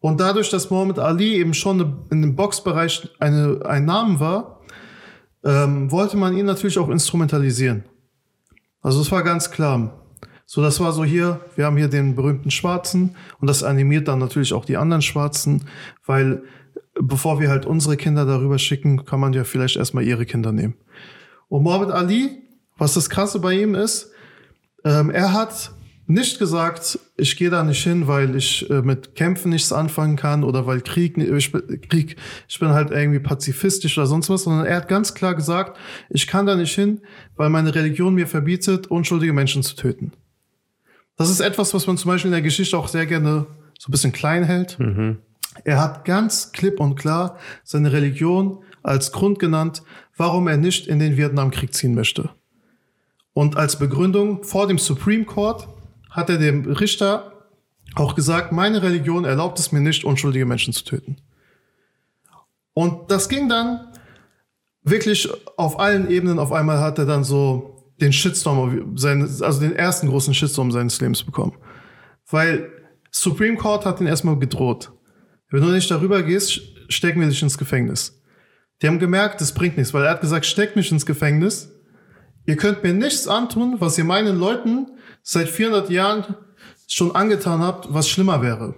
Und 0.00 0.20
dadurch, 0.20 0.50
dass 0.50 0.70
Muhammad 0.70 0.98
Ali 0.98 1.34
eben 1.34 1.54
schon 1.54 2.06
in 2.10 2.22
dem 2.22 2.36
Boxbereich 2.36 3.08
eine, 3.18 3.60
ein 3.64 3.84
Name 3.84 4.20
war, 4.20 4.60
ähm, 5.44 5.90
wollte 5.90 6.16
man 6.16 6.36
ihn 6.36 6.46
natürlich 6.46 6.78
auch 6.78 6.88
instrumentalisieren. 6.88 7.84
Also 8.80 9.00
es 9.00 9.10
war 9.10 9.22
ganz 9.22 9.50
klar. 9.50 10.04
So, 10.46 10.62
das 10.62 10.80
war 10.80 10.92
so 10.92 11.04
hier, 11.04 11.40
wir 11.56 11.66
haben 11.66 11.76
hier 11.76 11.88
den 11.88 12.14
berühmten 12.14 12.50
Schwarzen 12.50 13.16
und 13.40 13.48
das 13.48 13.62
animiert 13.62 14.08
dann 14.08 14.18
natürlich 14.18 14.54
auch 14.54 14.64
die 14.64 14.76
anderen 14.76 15.02
Schwarzen, 15.02 15.64
weil 16.06 16.42
bevor 17.00 17.40
wir 17.40 17.50
halt 17.50 17.66
unsere 17.66 17.96
Kinder 17.96 18.24
darüber 18.24 18.58
schicken, 18.58 19.04
kann 19.04 19.20
man 19.20 19.32
ja 19.32 19.44
vielleicht 19.44 19.76
erstmal 19.76 20.04
ihre 20.04 20.26
Kinder 20.26 20.52
nehmen. 20.52 20.74
Und 21.48 21.64
Mohammed 21.64 21.90
Ali, 21.90 22.42
was 22.76 22.94
das 22.94 23.10
Krasse 23.10 23.40
bei 23.40 23.54
ihm 23.60 23.74
ist, 23.74 24.10
ähm, 24.84 25.10
er 25.10 25.32
hat 25.32 25.72
nicht 26.08 26.38
gesagt, 26.38 26.98
ich 27.16 27.36
gehe 27.36 27.50
da 27.50 27.62
nicht 27.62 27.84
hin, 27.84 28.08
weil 28.08 28.34
ich 28.34 28.68
äh, 28.70 28.80
mit 28.80 29.14
Kämpfen 29.14 29.50
nichts 29.50 29.72
anfangen 29.72 30.16
kann 30.16 30.42
oder 30.42 30.66
weil 30.66 30.80
Krieg, 30.80 31.18
ich, 31.18 31.52
bin- 31.52 31.80
Krieg, 31.82 32.16
ich 32.48 32.58
bin 32.58 32.70
halt 32.70 32.90
irgendwie 32.90 33.18
pazifistisch 33.18 33.98
oder 33.98 34.06
sonst 34.06 34.30
was, 34.30 34.44
sondern 34.44 34.64
er 34.66 34.76
hat 34.76 34.88
ganz 34.88 35.12
klar 35.12 35.34
gesagt, 35.34 35.78
ich 36.08 36.26
kann 36.26 36.46
da 36.46 36.56
nicht 36.56 36.74
hin, 36.74 37.02
weil 37.36 37.50
meine 37.50 37.74
Religion 37.74 38.14
mir 38.14 38.26
verbietet, 38.26 38.86
unschuldige 38.86 39.34
Menschen 39.34 39.62
zu 39.62 39.76
töten. 39.76 40.12
Das 41.16 41.28
ist 41.28 41.40
etwas, 41.40 41.74
was 41.74 41.86
man 41.86 41.98
zum 41.98 42.10
Beispiel 42.10 42.30
in 42.30 42.32
der 42.32 42.42
Geschichte 42.42 42.78
auch 42.78 42.88
sehr 42.88 43.04
gerne 43.06 43.46
so 43.78 43.88
ein 43.88 43.92
bisschen 43.92 44.12
klein 44.12 44.44
hält. 44.44 44.78
Er 45.64 45.80
hat 45.80 46.04
ganz 46.06 46.52
klipp 46.52 46.80
und 46.80 46.96
klar 46.96 47.38
seine 47.64 47.92
Religion 47.92 48.62
als 48.82 49.12
Grund 49.12 49.38
genannt, 49.38 49.82
warum 50.16 50.48
er 50.48 50.56
nicht 50.56 50.86
in 50.86 51.00
den 51.00 51.16
Vietnamkrieg 51.18 51.74
ziehen 51.74 51.94
möchte. 51.94 52.30
Und 53.34 53.56
als 53.56 53.78
Begründung 53.78 54.42
vor 54.42 54.66
dem 54.68 54.78
Supreme 54.78 55.24
Court 55.24 55.68
hat 56.10 56.30
er 56.30 56.38
dem 56.38 56.64
Richter 56.70 57.32
auch 57.94 58.14
gesagt, 58.14 58.52
meine 58.52 58.82
Religion 58.82 59.24
erlaubt 59.24 59.58
es 59.58 59.72
mir 59.72 59.80
nicht, 59.80 60.04
unschuldige 60.04 60.46
Menschen 60.46 60.72
zu 60.72 60.84
töten. 60.84 61.16
Und 62.74 63.10
das 63.10 63.28
ging 63.28 63.48
dann 63.48 63.92
wirklich 64.82 65.28
auf 65.56 65.80
allen 65.80 66.10
Ebenen. 66.10 66.38
Auf 66.38 66.52
einmal 66.52 66.78
hat 66.78 66.98
er 66.98 67.06
dann 67.06 67.24
so 67.24 67.92
den 68.00 68.12
Shitstorm, 68.12 68.94
also 68.94 69.60
den 69.60 69.74
ersten 69.74 70.08
großen 70.08 70.34
Shitstorm 70.34 70.70
seines 70.70 71.00
Lebens 71.00 71.24
bekommen. 71.24 71.56
Weil 72.30 72.70
Supreme 73.10 73.56
Court 73.56 73.84
hat 73.84 74.00
ihn 74.00 74.06
erstmal 74.06 74.38
gedroht. 74.38 74.92
Wenn 75.50 75.62
du 75.62 75.68
nicht 75.68 75.90
darüber 75.90 76.22
gehst, 76.22 76.60
stecken 76.88 77.20
wir 77.20 77.28
dich 77.28 77.42
ins 77.42 77.58
Gefängnis. 77.58 78.22
Die 78.80 78.86
haben 78.86 78.98
gemerkt, 78.98 79.40
das 79.40 79.54
bringt 79.54 79.76
nichts, 79.76 79.92
weil 79.92 80.04
er 80.04 80.10
hat 80.10 80.20
gesagt, 80.20 80.46
steckt 80.46 80.76
mich 80.76 80.92
ins 80.92 81.06
Gefängnis. 81.06 81.72
Ihr 82.48 82.56
könnt 82.56 82.82
mir 82.82 82.94
nichts 82.94 83.28
antun, 83.28 83.76
was 83.78 83.98
ihr 83.98 84.04
meinen 84.04 84.38
Leuten 84.38 84.86
seit 85.22 85.50
400 85.50 85.90
Jahren 85.90 86.34
schon 86.86 87.14
angetan 87.14 87.60
habt, 87.60 87.92
was 87.92 88.08
schlimmer 88.08 88.40
wäre. 88.40 88.74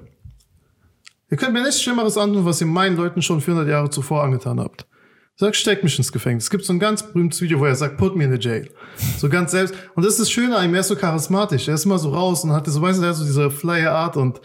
Ihr 1.31 1.37
könnt 1.37 1.53
mir 1.53 1.63
nichts 1.63 1.81
Schlimmeres 1.81 2.19
antun, 2.19 2.45
was 2.45 2.61
ihr 2.61 2.67
meinen 2.67 2.97
Leuten 2.97 3.23
schon 3.23 3.41
400 3.41 3.69
Jahre 3.69 3.89
zuvor 3.89 4.25
angetan 4.25 4.59
habt. 4.59 4.89
Sag, 5.37 5.55
steck 5.55 5.85
mich 5.85 5.97
ins 5.97 6.11
Gefängnis. 6.11 6.45
Es 6.45 6.51
gibt 6.51 6.65
so 6.65 6.73
ein 6.73 6.81
ganz 6.81 7.05
berühmtes 7.05 7.41
Video, 7.43 7.61
wo 7.61 7.65
er 7.65 7.77
sagt, 7.77 7.97
put 7.97 8.17
me 8.17 8.25
in 8.25 8.33
the 8.33 8.41
jail. 8.41 8.69
So 9.19 9.29
ganz 9.29 9.53
selbst. 9.53 9.73
Und 9.95 10.05
das 10.05 10.15
ist 10.15 10.21
das 10.23 10.31
Schöne 10.33 10.57
an 10.57 10.65
ihm, 10.65 10.75
er 10.75 10.81
ist 10.81 10.89
so 10.89 10.97
charismatisch. 10.97 11.69
Er 11.69 11.75
ist 11.75 11.85
immer 11.85 12.01
so 12.01 12.11
raus 12.11 12.43
und 12.43 12.53
hatte 12.53 12.73
so, 12.73 12.83
weißt 12.83 13.01
du, 13.01 13.07
hat 13.07 13.15
so 13.15 13.25
diese 13.25 13.53
flyer 13.53 13.93
Art 13.93 14.17
und 14.17 14.41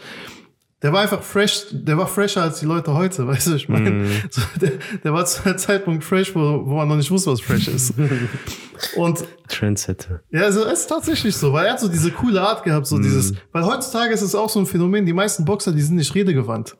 der 0.82 0.92
war 0.92 1.00
einfach 1.00 1.22
fresh, 1.22 1.66
der 1.72 1.96
war 1.96 2.06
fresher 2.06 2.42
als 2.42 2.60
die 2.60 2.66
Leute 2.66 2.92
heute, 2.92 3.26
weißt 3.26 3.48
du, 3.48 3.54
ich 3.54 3.68
meine, 3.68 3.90
mm. 3.90 4.06
so, 4.30 4.42
der, 4.60 4.72
der, 5.02 5.12
war 5.12 5.24
zu 5.24 5.44
einem 5.44 5.58
Zeitpunkt 5.58 6.04
fresh, 6.04 6.34
wo, 6.34 6.66
wo 6.66 6.76
man 6.76 6.88
noch 6.88 6.96
nicht 6.96 7.10
wusste, 7.10 7.30
was 7.30 7.40
fresh 7.40 7.68
ist. 7.68 7.94
Und 8.96 9.24
Trendsetter. 9.48 10.20
Ja, 10.30 10.42
also 10.42 10.64
es 10.64 10.80
ist 10.80 10.86
tatsächlich 10.88 11.34
so, 11.34 11.52
weil 11.52 11.66
er 11.66 11.72
hat 11.72 11.80
so 11.80 11.88
diese 11.88 12.10
coole 12.10 12.42
Art 12.42 12.62
gehabt, 12.62 12.86
so 12.86 12.96
mm. 12.96 13.02
dieses, 13.02 13.32
weil 13.52 13.64
heutzutage 13.64 14.12
ist 14.12 14.22
es 14.22 14.34
auch 14.34 14.50
so 14.50 14.60
ein 14.60 14.66
Phänomen, 14.66 15.06
die 15.06 15.14
meisten 15.14 15.44
Boxer, 15.44 15.72
die 15.72 15.80
sind 15.80 15.96
nicht 15.96 16.14
redegewandt. 16.14 16.76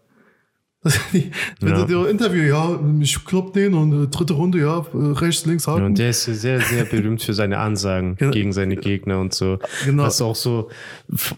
Wenn 1.60 1.70
ja. 1.70 1.84
du 1.84 1.86
dir 1.86 2.08
Interview, 2.08 2.42
ja, 2.42 2.78
ich 3.00 3.24
klopp 3.24 3.52
den 3.54 3.74
und 3.74 4.04
äh, 4.04 4.06
dritte 4.08 4.34
Runde, 4.34 4.60
ja, 4.60 4.84
rechts, 4.92 5.46
links, 5.46 5.66
halten. 5.66 5.84
und 5.84 5.98
der 5.98 6.10
ist 6.10 6.24
sehr, 6.24 6.60
sehr 6.60 6.84
berühmt 6.84 7.22
für 7.22 7.34
seine 7.34 7.58
Ansagen 7.58 8.16
genau. 8.16 8.30
gegen 8.30 8.52
seine 8.52 8.76
Gegner 8.76 9.18
und 9.18 9.34
so. 9.34 9.58
Genau. 9.84 10.04
Was 10.04 10.20
auch 10.20 10.36
so 10.36 10.68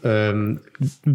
ähm, 0.02 0.60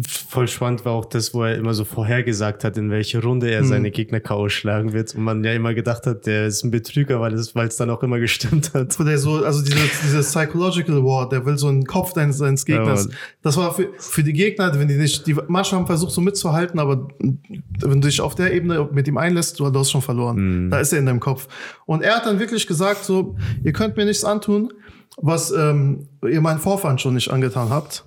voll 0.06 0.46
spannend 0.48 0.84
war 0.84 0.92
auch 0.92 1.06
das, 1.06 1.32
wo 1.32 1.42
er 1.42 1.56
immer 1.56 1.72
so 1.72 1.84
vorhergesagt 1.84 2.64
hat, 2.64 2.76
in 2.76 2.90
welche 2.90 3.22
Runde 3.22 3.50
er 3.50 3.62
mhm. 3.62 3.66
seine 3.66 3.90
Gegner 3.90 4.20
K.O. 4.20 4.48
schlagen 4.48 4.92
wird. 4.92 5.14
Und 5.14 5.24
man 5.24 5.42
ja 5.42 5.52
immer 5.52 5.72
gedacht 5.72 6.06
hat, 6.06 6.26
der 6.26 6.46
ist 6.46 6.64
ein 6.64 6.70
Betrüger, 6.70 7.20
weil 7.20 7.32
es, 7.34 7.54
weil 7.54 7.68
es 7.68 7.76
dann 7.76 7.88
auch 7.90 8.02
immer 8.02 8.18
gestimmt 8.18 8.74
hat. 8.74 8.98
Der 8.98 9.18
so, 9.18 9.44
also 9.44 9.62
diese, 9.62 9.76
diese 10.02 10.20
Psychological 10.20 11.02
War, 11.04 11.28
der 11.28 11.46
will 11.46 11.56
so 11.56 11.68
einen 11.68 11.84
Kopf 11.84 12.12
deines, 12.12 12.38
deines 12.38 12.66
Gegners. 12.66 13.06
Ja, 13.06 13.16
das 13.42 13.56
war 13.56 13.74
für, 13.74 13.88
für 13.98 14.22
die 14.22 14.34
Gegner, 14.34 14.78
wenn 14.78 14.88
die 14.88 14.96
nicht, 14.96 15.26
die 15.26 15.34
manchmal 15.34 15.80
haben 15.80 15.86
versucht 15.86 16.12
so 16.12 16.20
mitzuhalten, 16.20 16.78
aber 16.78 17.08
wenn 17.18 18.00
du 18.00 18.08
dich 18.08 18.20
auf 18.20 18.34
der 18.34 18.52
Ebene 18.52 18.88
mit 18.92 19.08
ihm 19.08 19.16
einlässt, 19.16 19.58
du 19.60 19.66
hast 19.72 19.90
schon 19.90 20.02
verloren. 20.02 20.66
Mhm. 20.66 20.70
Da 20.70 20.80
ist 20.80 20.92
er 20.92 20.98
in 20.98 21.06
deinem 21.06 21.20
Kopf. 21.20 21.48
Und 21.86 22.02
er 22.02 22.16
hat 22.16 22.26
dann 22.26 22.38
wirklich 22.38 22.66
gesagt, 22.66 23.04
so, 23.04 23.36
ihr 23.62 23.72
könnt 23.72 23.96
mir 23.96 24.04
nichts 24.04 24.24
antun, 24.24 24.72
was 25.16 25.52
ähm, 25.52 26.08
ihr 26.22 26.40
meinen 26.40 26.58
Vorfahren 26.58 26.98
schon 26.98 27.14
nicht 27.14 27.30
angetan 27.30 27.70
habt. 27.70 28.04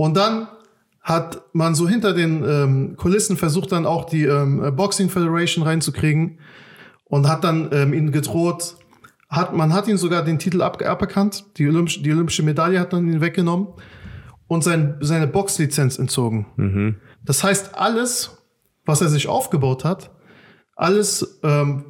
Und 0.00 0.16
dann 0.16 0.48
hat 1.02 1.42
man 1.52 1.74
so 1.74 1.86
hinter 1.86 2.14
den 2.14 2.42
ähm, 2.42 2.96
Kulissen 2.96 3.36
versucht, 3.36 3.70
dann 3.70 3.84
auch 3.84 4.06
die 4.06 4.24
ähm, 4.24 4.74
Boxing 4.74 5.10
Federation 5.10 5.62
reinzukriegen 5.62 6.38
und 7.04 7.28
hat 7.28 7.44
dann 7.44 7.68
ähm, 7.70 7.92
ihn 7.92 8.10
gedroht, 8.10 8.76
hat, 9.28 9.54
man 9.54 9.74
hat 9.74 9.88
ihn 9.88 9.98
sogar 9.98 10.24
den 10.24 10.38
Titel 10.38 10.62
ab, 10.62 10.82
aberkannt, 10.82 11.44
die, 11.58 11.68
Olympisch, 11.68 12.02
die 12.02 12.10
olympische 12.12 12.42
Medaille 12.42 12.80
hat 12.80 12.92
man 12.92 13.12
ihn 13.12 13.20
weggenommen 13.20 13.68
und 14.46 14.64
sein, 14.64 14.96
seine 15.02 15.26
Boxlizenz 15.26 15.98
entzogen. 15.98 16.46
Mhm. 16.56 16.96
Das 17.22 17.44
heißt, 17.44 17.74
alles, 17.74 18.38
was 18.86 19.02
er 19.02 19.10
sich 19.10 19.28
aufgebaut 19.28 19.84
hat, 19.84 20.12
alles, 20.76 21.40
ähm, 21.42 21.84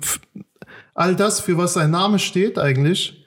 all 0.95 1.15
das, 1.15 1.39
für 1.39 1.57
was 1.57 1.75
sein 1.75 1.93
Name 1.93 2.19
steht 2.19 2.59
eigentlich, 2.59 3.25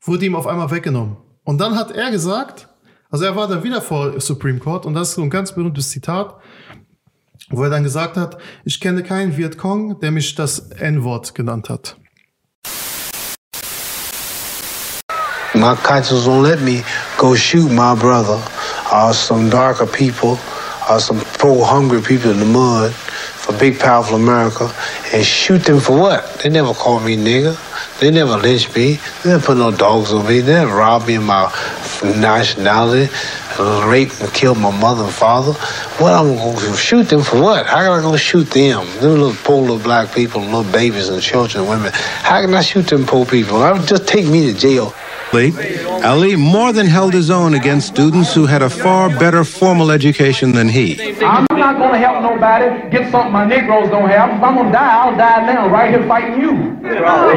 wurde 0.00 0.24
ihm 0.24 0.36
auf 0.36 0.46
einmal 0.46 0.70
weggenommen. 0.70 1.18
Und 1.44 1.60
dann 1.60 1.76
hat 1.76 1.90
er 1.90 2.10
gesagt, 2.10 2.70
also 3.12 3.26
er 3.26 3.36
war 3.36 3.46
dann 3.46 3.62
wieder 3.62 3.82
vor 3.82 4.18
Supreme 4.20 4.58
Court 4.58 4.86
und 4.86 4.94
das 4.94 5.10
ist 5.10 5.14
so 5.16 5.22
ein 5.22 5.28
ganz 5.28 5.52
berühmtes 5.54 5.90
Zitat, 5.90 6.34
wo 7.50 7.62
er 7.62 7.68
dann 7.68 7.84
gesagt 7.84 8.16
hat, 8.16 8.38
ich 8.64 8.80
kenne 8.80 9.02
keinen 9.02 9.36
Vietcong, 9.36 10.00
der 10.00 10.10
mich 10.10 10.34
das 10.34 10.70
N-Wort 10.70 11.34
genannt 11.34 11.68
hat. 11.68 11.96
My 15.54 15.76
conscience 15.76 16.26
won't 16.26 16.42
let 16.42 16.62
me 16.62 16.82
go 17.18 17.36
shoot 17.36 17.70
my 17.70 17.94
brother 17.94 18.40
or 18.90 19.12
some 19.12 19.50
darker 19.50 19.86
people 19.86 20.38
or 20.88 21.00
some 21.00 21.20
poor 21.38 21.64
hungry 21.64 22.02
people 22.02 22.30
in 22.30 22.38
the 22.38 22.44
mud 22.44 22.92
for 23.42 23.52
big 23.58 23.78
powerful 23.78 24.16
America 24.16 24.72
and 25.12 25.24
shoot 25.24 25.64
them 25.64 25.80
for 25.80 25.98
what? 25.98 26.40
They 26.42 26.48
never 26.48 26.74
called 26.74 27.04
me 27.04 27.16
nigger. 27.16 27.56
They 28.00 28.10
never 28.10 28.36
lynched 28.36 28.74
me. 28.74 28.98
They 29.22 29.30
never 29.30 29.44
put 29.44 29.56
no 29.56 29.70
dogs 29.70 30.12
on 30.12 30.26
me. 30.26 30.40
They 30.40 30.52
never 30.52 30.74
robbed 30.74 31.06
me 31.06 31.16
of 31.16 31.24
my 31.24 31.52
nationality, 32.02 33.12
raped 33.88 34.20
and 34.20 34.32
killed 34.32 34.58
my 34.58 34.76
mother 34.76 35.04
and 35.04 35.12
father. 35.12 35.52
What 36.02 36.12
I'm 36.12 36.36
to 36.56 36.76
shoot 36.76 37.08
them 37.08 37.22
for 37.22 37.40
what? 37.40 37.66
How 37.66 37.78
can 37.78 37.90
I 37.90 38.02
go 38.02 38.16
shoot 38.16 38.50
them? 38.50 38.86
Them 39.00 39.20
little 39.20 39.34
poor 39.34 39.60
little 39.60 39.78
black 39.78 40.14
people, 40.14 40.40
little 40.40 40.64
babies 40.64 41.08
and 41.08 41.22
children 41.22 41.64
and 41.64 41.70
women. 41.70 41.92
How 41.92 42.40
can 42.40 42.54
I 42.54 42.62
shoot 42.62 42.86
them 42.86 43.06
poor 43.06 43.26
people? 43.26 43.62
I 43.62 43.72
would 43.72 43.86
just 43.86 44.06
take 44.06 44.26
me 44.26 44.52
to 44.52 44.58
jail. 44.58 44.94
Ali 45.34 46.36
more 46.36 46.72
than 46.74 46.86
held 46.86 47.14
his 47.14 47.30
own 47.30 47.54
against 47.54 47.86
students 47.86 48.34
who 48.34 48.44
had 48.44 48.60
a 48.60 48.68
far 48.68 49.08
better 49.08 49.44
formal 49.44 49.90
education 49.90 50.52
than 50.52 50.68
he. 50.68 51.00
I'm 51.22 51.46
not 51.50 51.78
going 51.78 51.92
to 51.92 51.98
help 51.98 52.22
nobody 52.22 52.90
get 52.90 53.10
something 53.10 53.32
my 53.32 53.46
Negroes 53.46 53.88
don't 53.88 54.08
have. 54.10 54.28
If 54.36 54.42
I'm 54.42 54.54
going 54.56 54.66
to 54.66 54.72
die, 54.72 54.92
I'll 54.94 55.16
die 55.16 55.46
now, 55.46 55.68
right 55.70 55.88
here 55.90 56.06
fighting 56.06 56.38
you. 56.40 56.52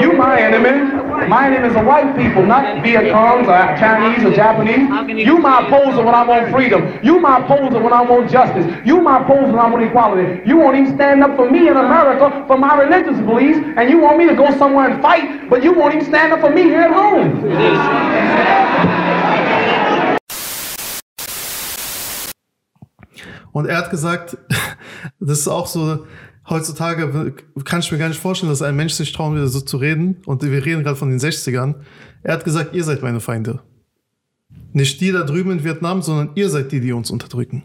You 0.02 0.14
my 0.18 0.42
enemy. 0.42 0.76
My 1.16 1.48
name 1.50 1.64
is 1.64 1.74
the 1.74 1.82
white 1.82 2.16
people, 2.18 2.46
not 2.46 2.84
Viet 2.84 3.06
Congs 3.06 3.48
or 3.48 3.78
Chinese 3.80 4.26
or 4.26 4.32
Japanese. 4.36 5.26
You 5.26 5.40
my 5.40 5.66
opposer 5.66 6.04
when 6.04 6.14
I 6.14 6.26
want 6.26 6.52
freedom. 6.52 7.00
You 7.02 7.20
my 7.20 7.40
opposer 7.40 7.82
when 7.82 7.94
I 7.94 8.02
want 8.02 8.30
justice. 8.30 8.66
You 8.86 9.02
my 9.02 9.24
opposer 9.24 9.48
when 9.48 9.60
I 9.60 9.70
want 9.70 9.84
equality. 9.84 10.42
You 10.46 10.58
won't 10.58 10.76
even 10.78 10.94
stand 10.96 11.24
up 11.24 11.36
for 11.38 11.50
me 11.50 11.70
in 11.70 11.78
America 11.78 12.44
for 12.48 12.58
my 12.58 12.76
religious 12.78 13.18
beliefs, 13.26 13.60
and 13.78 13.90
you 13.90 14.00
want 14.00 14.18
me 14.18 14.28
to 14.28 14.36
go 14.36 14.56
somewhere 14.58 14.90
and 14.92 15.02
fight, 15.02 15.50
but 15.50 15.64
you 15.64 15.74
won't 15.74 15.96
even 15.96 16.06
stand 16.06 16.34
up 16.34 16.42
for 16.42 16.50
me 16.50 16.64
here 16.64 16.82
at 16.82 16.94
home. 16.94 17.42
Und 23.54 23.68
er 23.68 23.78
hat 23.78 23.90
gesagt, 23.90 24.38
das 25.22 25.40
ist 25.40 25.48
auch 25.48 25.68
so, 25.68 26.06
heutzutage 26.50 27.34
kann 27.64 27.80
ich 27.80 27.92
mir 27.92 27.98
gar 27.98 28.10
nicht 28.10 28.20
vorstellen, 28.20 28.52
dass 28.52 28.62
ein 28.62 28.76
Mensch 28.76 28.94
sich 28.94 29.12
trauen 29.12 29.36
würde, 29.36 29.48
so 29.48 29.62
zu 29.62 29.78
reden. 29.78 30.18
Und 30.26 30.44
wir 30.44 30.66
reden 30.66 30.84
gerade 30.84 30.96
von 30.96 31.10
den 31.10 31.20
60ern. 31.20 31.76
Er 32.24 32.34
hat 32.34 32.46
gesagt, 32.46 32.74
ihr 32.74 32.84
seid 32.84 33.02
meine 33.02 33.20
Feinde. 33.20 33.62
Nicht 34.74 35.00
die 35.02 35.12
da 35.12 35.24
drüben 35.24 35.52
in 35.52 35.64
Vietnam, 35.64 36.02
sondern 36.02 36.32
ihr 36.36 36.50
seid 36.50 36.72
die, 36.72 36.82
die 36.82 36.92
uns 36.92 37.12
unterdrücken. 37.12 37.64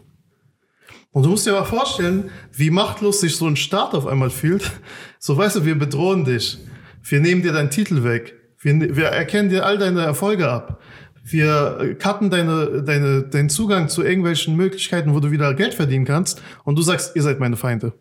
Und 1.11 1.23
du 1.23 1.29
musst 1.29 1.45
dir 1.45 1.51
mal 1.51 1.65
vorstellen, 1.65 2.29
wie 2.53 2.69
machtlos 2.69 3.19
sich 3.19 3.35
so 3.35 3.45
ein 3.45 3.57
Staat 3.57 3.93
auf 3.93 4.07
einmal 4.07 4.29
fühlt. 4.29 4.71
So 5.19 5.35
weißt 5.35 5.57
du, 5.57 5.65
wir 5.65 5.77
bedrohen 5.77 6.23
dich. 6.23 6.57
Wir 7.03 7.19
nehmen 7.19 7.41
dir 7.41 7.51
deinen 7.51 7.69
Titel 7.69 8.03
weg. 8.03 8.35
Wir, 8.59 8.95
wir 8.95 9.07
erkennen 9.07 9.49
dir 9.49 9.65
all 9.65 9.77
deine 9.77 10.01
Erfolge 10.01 10.49
ab. 10.49 10.81
Wir 11.23 11.95
cutten 11.99 12.29
deine, 12.29 12.81
deine, 12.83 13.23
deinen 13.23 13.49
Zugang 13.49 13.89
zu 13.89 14.03
irgendwelchen 14.03 14.55
Möglichkeiten, 14.55 15.13
wo 15.13 15.19
du 15.19 15.31
wieder 15.31 15.53
Geld 15.53 15.73
verdienen 15.73 16.05
kannst. 16.05 16.41
Und 16.63 16.77
du 16.77 16.81
sagst, 16.81 17.15
ihr 17.15 17.21
seid 17.21 17.39
meine 17.39 17.57
Feinde. 17.57 17.93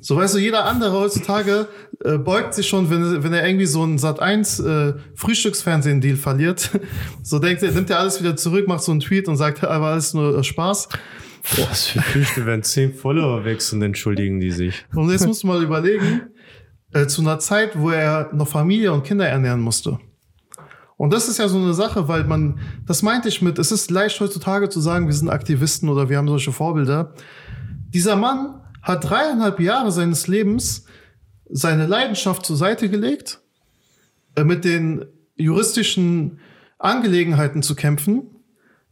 So 0.00 0.16
weißt 0.16 0.34
du, 0.34 0.38
jeder 0.38 0.64
andere 0.64 0.98
heutzutage 0.98 1.68
äh, 2.04 2.18
beugt 2.18 2.54
sich 2.54 2.66
schon, 2.66 2.90
wenn, 2.90 3.22
wenn 3.22 3.32
er 3.32 3.46
irgendwie 3.46 3.66
so 3.66 3.84
einen 3.84 3.98
Sat 3.98 4.18
1 4.18 4.58
äh, 4.58 4.94
Frühstücksfernsehen-Deal 5.14 6.16
verliert. 6.16 6.70
so 7.22 7.38
denkt 7.38 7.62
er, 7.62 7.70
nimmt 7.70 7.88
er 7.88 8.00
alles 8.00 8.20
wieder 8.20 8.34
zurück, 8.34 8.66
macht 8.66 8.82
so 8.82 8.90
einen 8.90 9.00
Tweet 9.00 9.28
und 9.28 9.36
sagt, 9.36 9.62
aber 9.62 9.86
alles 9.86 10.12
nur 10.12 10.38
äh, 10.38 10.42
Spaß. 10.42 10.88
Was 11.70 11.86
für 11.86 12.02
Frühstück, 12.02 12.46
wenn 12.46 12.64
10 12.64 12.94
Follower 12.94 13.44
wechseln, 13.44 13.80
entschuldigen 13.82 14.40
die 14.40 14.50
sich. 14.50 14.84
Und 14.92 15.08
jetzt 15.10 15.26
musst 15.26 15.44
du 15.44 15.46
mal 15.46 15.62
überlegen, 15.62 16.22
äh, 16.92 17.06
zu 17.06 17.20
einer 17.20 17.38
Zeit, 17.38 17.78
wo 17.78 17.90
er 17.90 18.30
noch 18.32 18.48
Familie 18.48 18.92
und 18.92 19.04
Kinder 19.04 19.28
ernähren 19.28 19.60
musste. 19.60 20.00
Und 20.96 21.12
das 21.12 21.28
ist 21.28 21.38
ja 21.38 21.48
so 21.48 21.58
eine 21.58 21.74
Sache, 21.74 22.08
weil 22.08 22.24
man, 22.24 22.58
das 22.86 23.02
meinte 23.02 23.28
ich 23.28 23.40
mit, 23.40 23.58
es 23.58 23.70
ist 23.70 23.90
leicht 23.90 24.20
heutzutage 24.20 24.68
zu 24.68 24.80
sagen, 24.80 25.06
wir 25.06 25.14
sind 25.14 25.30
Aktivisten 25.30 25.88
oder 25.88 26.08
wir 26.08 26.18
haben 26.18 26.28
solche 26.28 26.52
Vorbilder. 26.52 27.14
Dieser 27.88 28.16
Mann 28.16 28.61
hat 28.82 29.08
dreieinhalb 29.08 29.60
Jahre 29.60 29.92
seines 29.92 30.26
Lebens 30.26 30.84
seine 31.48 31.86
Leidenschaft 31.86 32.46
zur 32.46 32.56
Seite 32.56 32.88
gelegt, 32.88 33.40
äh, 34.36 34.44
mit 34.44 34.64
den 34.64 35.04
juristischen 35.36 36.40
Angelegenheiten 36.78 37.62
zu 37.62 37.74
kämpfen 37.74 38.22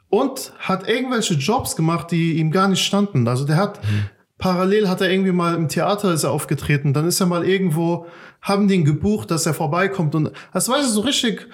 und 0.09 0.53
hat 0.59 0.89
irgendwelche 0.89 1.35
Jobs 1.35 1.77
gemacht, 1.77 2.11
die 2.11 2.35
ihm 2.35 2.51
gar 2.51 2.69
nicht 2.69 2.85
standen. 2.85 3.27
Also 3.27 3.45
der 3.45 3.57
hat 3.57 3.83
mhm 3.85 4.11
Parallel 4.41 4.89
hat 4.89 5.01
er 5.03 5.11
irgendwie 5.11 5.33
mal 5.33 5.55
im 5.55 5.69
Theater 5.69 6.13
ist 6.13 6.25
er 6.25 6.33
aufgetreten. 6.33 6.93
Dann 6.93 7.07
ist 7.07 7.21
er 7.21 7.27
mal 7.27 7.47
irgendwo, 7.47 8.07
haben 8.43 8.67
die 8.67 8.75
ihn 8.75 8.85
gebucht, 8.85 9.31
dass 9.31 9.47
er 9.47 9.55
vorbeikommt. 9.55 10.15
Und 10.15 10.33
das 10.53 10.69
war 10.69 10.83
so 10.83 11.03
richtig 11.03 11.47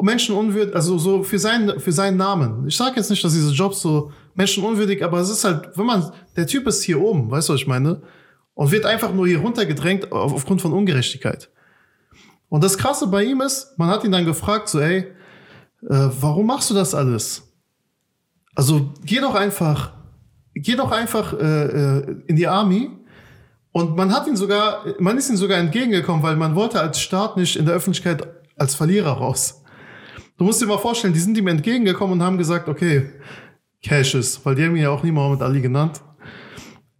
menschenunwürdig, 0.00 0.74
also 0.74 0.98
so 0.98 1.22
für 1.22 1.38
seinen, 1.38 1.78
für 1.78 1.92
seinen 1.92 2.16
Namen. 2.16 2.66
Ich 2.66 2.76
sage 2.76 2.96
jetzt 2.96 3.10
nicht, 3.10 3.22
dass 3.22 3.34
diese 3.34 3.52
Jobs 3.52 3.82
so 3.82 4.10
menschenunwürdig, 4.34 5.04
aber 5.04 5.20
es 5.20 5.30
ist 5.30 5.44
halt, 5.44 5.76
wenn 5.76 5.86
man, 5.86 6.10
der 6.34 6.46
Typ 6.46 6.66
ist 6.66 6.82
hier 6.82 7.00
oben, 7.00 7.30
weißt 7.30 7.48
du, 7.48 7.52
was 7.52 7.60
ich 7.60 7.66
meine? 7.66 8.02
Und 8.54 8.72
wird 8.72 8.86
einfach 8.86 9.12
nur 9.12 9.26
hier 9.26 9.40
runtergedrängt 9.40 10.10
auf, 10.10 10.32
aufgrund 10.32 10.62
von 10.62 10.72
Ungerechtigkeit. 10.72 11.50
Und 12.48 12.64
das 12.64 12.76
Krasse 12.76 13.06
bei 13.06 13.24
ihm 13.24 13.40
ist, 13.40 13.78
man 13.78 13.88
hat 13.88 14.04
ihn 14.04 14.12
dann 14.12 14.24
gefragt, 14.24 14.68
so, 14.68 14.80
ey, 14.80 14.98
äh, 14.98 15.04
warum 16.20 16.46
machst 16.46 16.70
du 16.70 16.74
das 16.74 16.94
alles? 16.94 17.42
Also 18.54 18.92
geh 19.04 19.20
doch 19.20 19.34
einfach 19.34 19.92
geh 20.54 20.76
doch 20.76 20.90
einfach 20.90 21.32
äh, 21.34 21.64
äh, 21.64 22.16
in 22.26 22.36
die 22.36 22.46
Army. 22.46 22.90
Und 23.72 23.96
man 23.96 24.12
hat 24.12 24.26
ihn 24.26 24.36
sogar, 24.36 24.84
man 24.98 25.16
ist 25.16 25.30
ihm 25.30 25.36
sogar 25.36 25.58
entgegengekommen, 25.58 26.22
weil 26.22 26.36
man 26.36 26.54
wollte 26.54 26.80
als 26.80 27.00
Staat 27.00 27.36
nicht 27.36 27.56
in 27.56 27.64
der 27.64 27.74
Öffentlichkeit 27.74 28.26
als 28.56 28.74
Verlierer 28.74 29.12
raus. 29.12 29.62
Du 30.36 30.44
musst 30.44 30.60
dir 30.60 30.66
mal 30.66 30.78
vorstellen, 30.78 31.14
die 31.14 31.20
sind 31.20 31.36
ihm 31.38 31.46
entgegengekommen 31.46 32.14
und 32.14 32.22
haben 32.22 32.36
gesagt, 32.36 32.68
okay, 32.68 33.10
Cassius, 33.82 34.44
weil 34.44 34.54
die 34.54 34.64
haben 34.64 34.76
ihn 34.76 34.82
ja 34.82 34.90
auch 34.90 35.02
nie 35.02 35.10
Muhammad 35.10 35.42
Ali 35.42 35.60
genannt. 35.60 36.00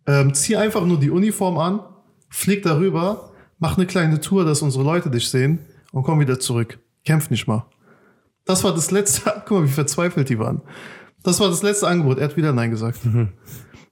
Ähm, 0.07 0.35
zieh 0.35 0.57
einfach 0.57 0.85
nur 0.85 0.99
die 0.99 1.11
Uniform 1.11 1.59
an, 1.59 1.81
flieg 2.29 2.63
darüber, 2.63 3.33
mach 3.59 3.77
eine 3.77 3.87
kleine 3.87 4.21
Tour, 4.21 4.45
dass 4.45 4.63
unsere 4.63 4.83
Leute 4.83 5.11
dich 5.11 5.29
sehen 5.29 5.61
und 5.93 6.03
komm 6.03 6.21
wieder 6.21 6.41
zurück. 6.41 6.79
Kämpf 7.05 7.31
nicht 7.31 7.47
mal. 7.47 7.67
Das 8.45 8.65
war 8.65 8.75
das 8.75 8.91
letzte, 8.91 9.31
guck 9.47 9.59
mal, 9.59 9.65
wie 9.65 9.73
verzweifelt 9.73 10.29
die 10.29 10.39
waren. 10.39 10.63
Das 11.23 11.39
war 11.41 11.49
das 11.49 11.63
letzte 11.63 11.87
Angebot. 11.87 12.19
Er 12.19 12.25
hat 12.25 12.37
wieder 12.37 12.53
Nein 12.53 12.71
gesagt. 12.71 13.01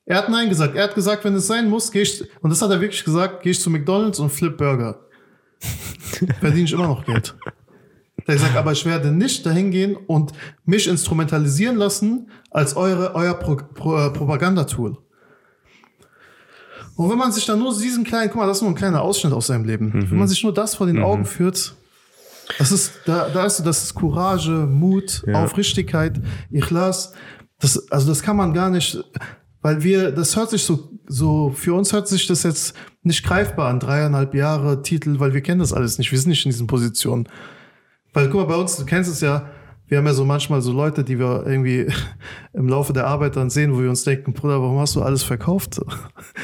Er 0.07 0.19
hat 0.19 0.29
Nein 0.29 0.49
gesagt. 0.49 0.75
Er 0.75 0.85
hat 0.85 0.95
gesagt, 0.95 1.25
wenn 1.25 1.35
es 1.35 1.47
sein 1.47 1.69
muss, 1.69 1.93
geh 1.93 2.03
ich, 2.03 2.25
und 2.41 2.51
das 2.51 2.61
hat 2.61 2.71
er 2.71 2.81
wirklich 2.81 3.05
gesagt, 3.05 3.43
gehe 3.43 3.53
ich 3.53 3.61
zu 3.61 3.71
McDonalds 3.71 4.19
und 4.19 4.31
flip 4.31 4.57
Burger. 4.57 5.01
Verdiene 6.41 6.65
ich 6.65 6.73
immer 6.73 6.89
noch 6.89 7.05
Geld. 7.05 7.37
Der 8.27 8.39
sagt, 8.39 8.57
aber 8.57 8.73
ich 8.73 8.85
werde 8.85 9.13
nicht 9.13 9.47
dahin 9.47 9.71
gehen 9.71 9.97
und 9.97 10.33
mich 10.65 10.89
instrumentalisieren 10.89 11.77
lassen 11.77 12.31
als 12.51 12.77
eure, 12.77 13.15
euer 13.15 13.35
Pro, 13.35 13.57
Pro, 13.57 13.97
äh, 13.97 14.11
Propagandatool. 14.11 14.99
Und 16.97 17.11
wenn 17.11 17.19
man 17.19 17.33
sich 17.33 17.47
dann 17.47 17.59
nur 17.59 17.77
diesen 17.79 18.05
kleinen, 18.05 18.29
guck 18.29 18.41
mal, 18.41 18.47
das 18.47 18.59
ist 18.59 18.63
nur 18.63 18.71
ein 18.71 18.77
kleiner 18.77 19.01
Ausschnitt 19.01 19.33
aus 19.33 19.47
seinem 19.47 19.65
Leben. 19.65 19.91
Wenn 20.11 20.19
man 20.19 20.29
sich 20.29 20.43
nur 20.43 20.53
das 20.53 20.75
vor 20.75 20.87
den 20.87 21.03
Augen 21.03 21.25
führt, 21.25 21.75
das 22.59 22.73
ist, 22.73 22.93
da, 23.07 23.29
da 23.29 23.47
ist 23.47 23.61
das 23.61 23.83
ist 23.85 23.95
Courage, 23.95 24.51
Mut, 24.51 25.23
Ja. 25.27 25.45
Aufrichtigkeit, 25.45 26.21
Ikhlas. 26.51 27.13
Das, 27.59 27.91
also 27.91 28.09
das 28.09 28.23
kann 28.23 28.37
man 28.37 28.55
gar 28.55 28.71
nicht, 28.71 29.03
weil 29.63 29.83
wir, 29.83 30.11
das 30.11 30.37
hört 30.37 30.51
sich 30.51 30.63
so, 30.63 30.91
so, 31.07 31.51
für 31.55 31.75
uns 31.75 31.93
hört 31.93 32.09
sich 32.09 32.27
das 32.27 32.43
jetzt 32.45 32.75
nicht 33.03 33.25
greifbar 33.25 33.69
an, 33.69 33.81
dreieinhalb 33.81 34.35
Jahre 34.35 34.83
Titel, 34.83 35.19
weil 35.19 35.35
wir 35.35 35.41
kennen 35.41 35.61
das 35.61 35.73
alles 35.73 35.99
nicht. 35.99 36.11
Wir 36.13 36.19
sind 36.19 36.31
nicht 36.31 36.45
in 36.45 36.51
diesen 36.51 36.67
Positionen. 36.67 37.29
Weil, 38.13 38.29
guck 38.29 38.41
mal, 38.41 38.47
bei 38.47 38.61
uns, 38.61 38.77
du 38.77 38.85
kennst 38.85 39.11
es 39.11 39.21
ja, 39.21 39.51
wir 39.91 39.99
haben 39.99 40.07
ja 40.07 40.15
so 40.15 40.25
manchmal 40.25 40.63
so 40.63 40.73
Leute, 40.73 41.03
die 41.03 41.19
wir 41.19 41.45
irgendwie 41.47 41.89
im 42.53 42.69
Laufe 42.69 42.93
der 42.93 43.07
Arbeit 43.07 43.37
dann 43.37 43.51
sehen, 43.51 43.75
wo 43.75 43.83
wir 43.83 43.91
uns 43.91 44.05
denken, 44.05 44.33
Bruder, 44.33 44.63
warum 44.63 44.79
hast 44.79 44.95
du 44.95 45.03
alles 45.03 45.25
verkauft? 45.25 45.81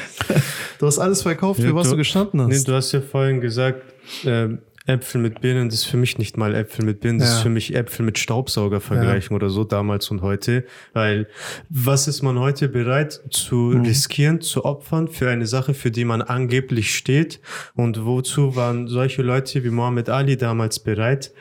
du 0.79 0.85
hast 0.85 0.99
alles 0.99 1.21
verkauft, 1.21 1.61
für 1.61 1.73
was 1.73 1.89
du 1.89 1.95
gestanden 1.95 2.41
hast. 2.41 2.49
Nee, 2.49 2.63
du 2.63 2.73
hast 2.73 2.91
ja 2.91 3.01
vorhin 3.01 3.39
gesagt, 3.39 3.81
ähm, 4.25 4.59
Äpfel 4.87 5.19
mit 5.21 5.41
Birnen, 5.41 5.69
das 5.69 5.79
ist 5.79 5.85
für 5.85 5.97
mich 5.97 6.17
nicht 6.17 6.37
mal 6.37 6.55
Äpfel 6.55 6.85
mit 6.85 7.01
Birnen, 7.01 7.19
das 7.19 7.29
Ja. 7.29 7.35
ist 7.37 7.41
für 7.43 7.49
mich 7.49 7.75
Äpfel 7.75 8.05
mit 8.05 8.17
Staubsauger 8.17 8.79
vergleichen 8.79 9.35
oder 9.35 9.49
so, 9.49 9.63
damals 9.63 10.09
und 10.11 10.21
heute. 10.21 10.63
Weil 10.93 11.27
was 11.69 12.07
ist 12.07 12.21
man 12.23 12.39
heute 12.39 12.69
bereit 12.69 13.21
zu 13.29 13.55
Mhm. 13.75 13.81
riskieren, 13.81 14.41
zu 14.41 14.65
opfern 14.65 15.07
für 15.07 15.29
eine 15.29 15.45
Sache, 15.45 15.73
für 15.73 15.91
die 15.91 16.05
man 16.05 16.21
angeblich 16.21 16.95
steht? 16.95 17.39
Und 17.75 18.05
wozu 18.05 18.55
waren 18.55 18.87
solche 18.87 19.21
Leute 19.21 19.63
wie 19.63 19.69
Muhammad 19.69 20.09
Ali 20.09 20.37
damals 20.37 20.79
bereit, 20.79 21.31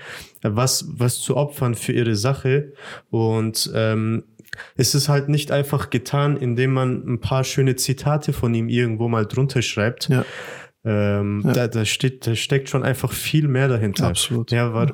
was, 0.42 0.84
was 0.88 1.20
zu 1.20 1.36
opfern 1.36 1.74
für 1.74 1.92
ihre 1.92 2.16
Sache? 2.16 2.72
Und 3.10 3.70
ähm, 3.74 4.24
es 4.76 4.94
ist 4.94 5.08
halt 5.08 5.28
nicht 5.28 5.50
einfach 5.52 5.90
getan, 5.90 6.36
indem 6.36 6.72
man 6.72 7.02
ein 7.06 7.20
paar 7.20 7.44
schöne 7.44 7.76
Zitate 7.76 8.32
von 8.32 8.54
ihm 8.54 8.68
irgendwo 8.68 9.06
mal 9.08 9.26
drunter 9.26 9.60
schreibt. 9.60 10.08
Ja. 10.08 10.24
Ähm, 10.88 11.42
da, 11.44 11.66
da 11.66 11.84
steht, 11.84 12.26
da 12.28 12.36
steckt 12.36 12.68
schon 12.68 12.84
einfach 12.84 13.12
viel 13.12 13.48
mehr 13.48 13.66
dahinter. 13.68 14.06
Absolut. 14.06 14.52
Ja, 14.52 14.72
war, 14.72 14.92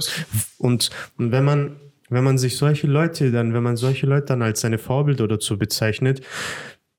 und, 0.58 0.90
und 1.18 1.32
wenn 1.32 1.44
man, 1.44 1.76
wenn 2.08 2.25
man 2.25 2.38
sich 2.38 2.56
solche 2.56 2.87
Leute 2.87 3.30
dann, 3.30 3.52
wenn 3.52 3.62
man 3.62 3.76
solche 3.76 4.06
Leute 4.06 4.26
dann 4.28 4.40
als 4.42 4.62
seine 4.62 4.78
Vorbilder 4.78 5.25
oder 5.25 5.38
so 5.40 5.58
bezeichnet, 5.58 6.22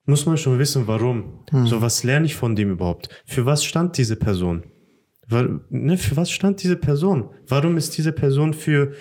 muss 0.05 0.25
man 0.27 0.37
schon 0.37 0.59
wissen, 0.59 0.85
warum. 0.85 1.39
Hm. 1.49 1.65
So, 1.65 1.81
was 1.81 2.03
lerne 2.03 2.25
ich 2.27 2.35
von 2.35 2.55
dem 2.55 2.69
überhaupt? 2.71 3.09
Für 3.25 3.45
was 3.47 3.63
stand 3.65 3.97
diese 3.97 4.15
Person? 4.15 4.63
Wa- 5.27 5.59
Ne, 5.69 5.97
für 5.97 6.15
was 6.15 6.29
stand 6.29 6.61
diese 6.61 6.75
Person? 6.75 7.29
Warum 7.47 7.77
ist 7.77 7.97
diese 7.97 8.11
Person 8.11 8.53
für, 8.53 8.91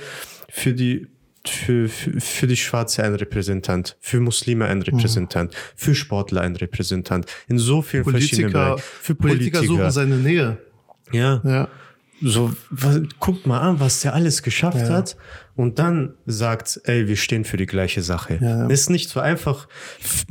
für 0.49 0.73
die, 0.73 1.09
für, 1.49 1.89
für, 1.89 2.21
für 2.21 2.47
die 2.47 2.57
Schwarze 2.57 3.03
ein 3.03 3.15
Repräsentant, 3.15 3.97
für 4.01 4.21
Muslime 4.21 4.67
ein 4.67 4.83
Repräsentant, 4.83 5.55
für 5.77 5.95
Sportler 5.95 6.43
ein 6.43 6.57
Repräsentant, 6.57 7.27
in 7.49 7.59
so 7.59 7.83
vielen 7.83 8.05
verschiedenen 8.05 8.53
Politiker, 8.53 8.75
Bereichen. 8.77 8.85
Für 9.01 9.15
Politiker 9.15 9.59
Politiker. 9.59 9.83
suchen 9.83 9.91
seine 9.91 10.17
Nähe. 10.17 10.59
ja. 11.13 11.41
Ja. 11.45 11.69
So, 12.25 12.53
was, 12.71 13.01
guckt 13.19 13.47
mal 13.47 13.59
an, 13.61 13.81
was 13.81 14.01
der 14.01 14.15
alles 14.15 14.43
geschafft 14.43 14.79
Ja. 14.79 14.89
hat 14.91 15.17
und 15.57 15.79
dann 15.79 16.15
sagt, 16.25 16.81
ey, 16.85 17.09
wir 17.09 17.17
stehen 17.17 17.45
für 17.45 17.57
die 17.57 17.67
gleiche 17.67 18.01
Sache. 18.01 18.39
Ja. 18.41 18.67
Ist 18.69 18.89
nicht 18.91 19.11
so 19.11 19.21
einfach. 19.21 19.67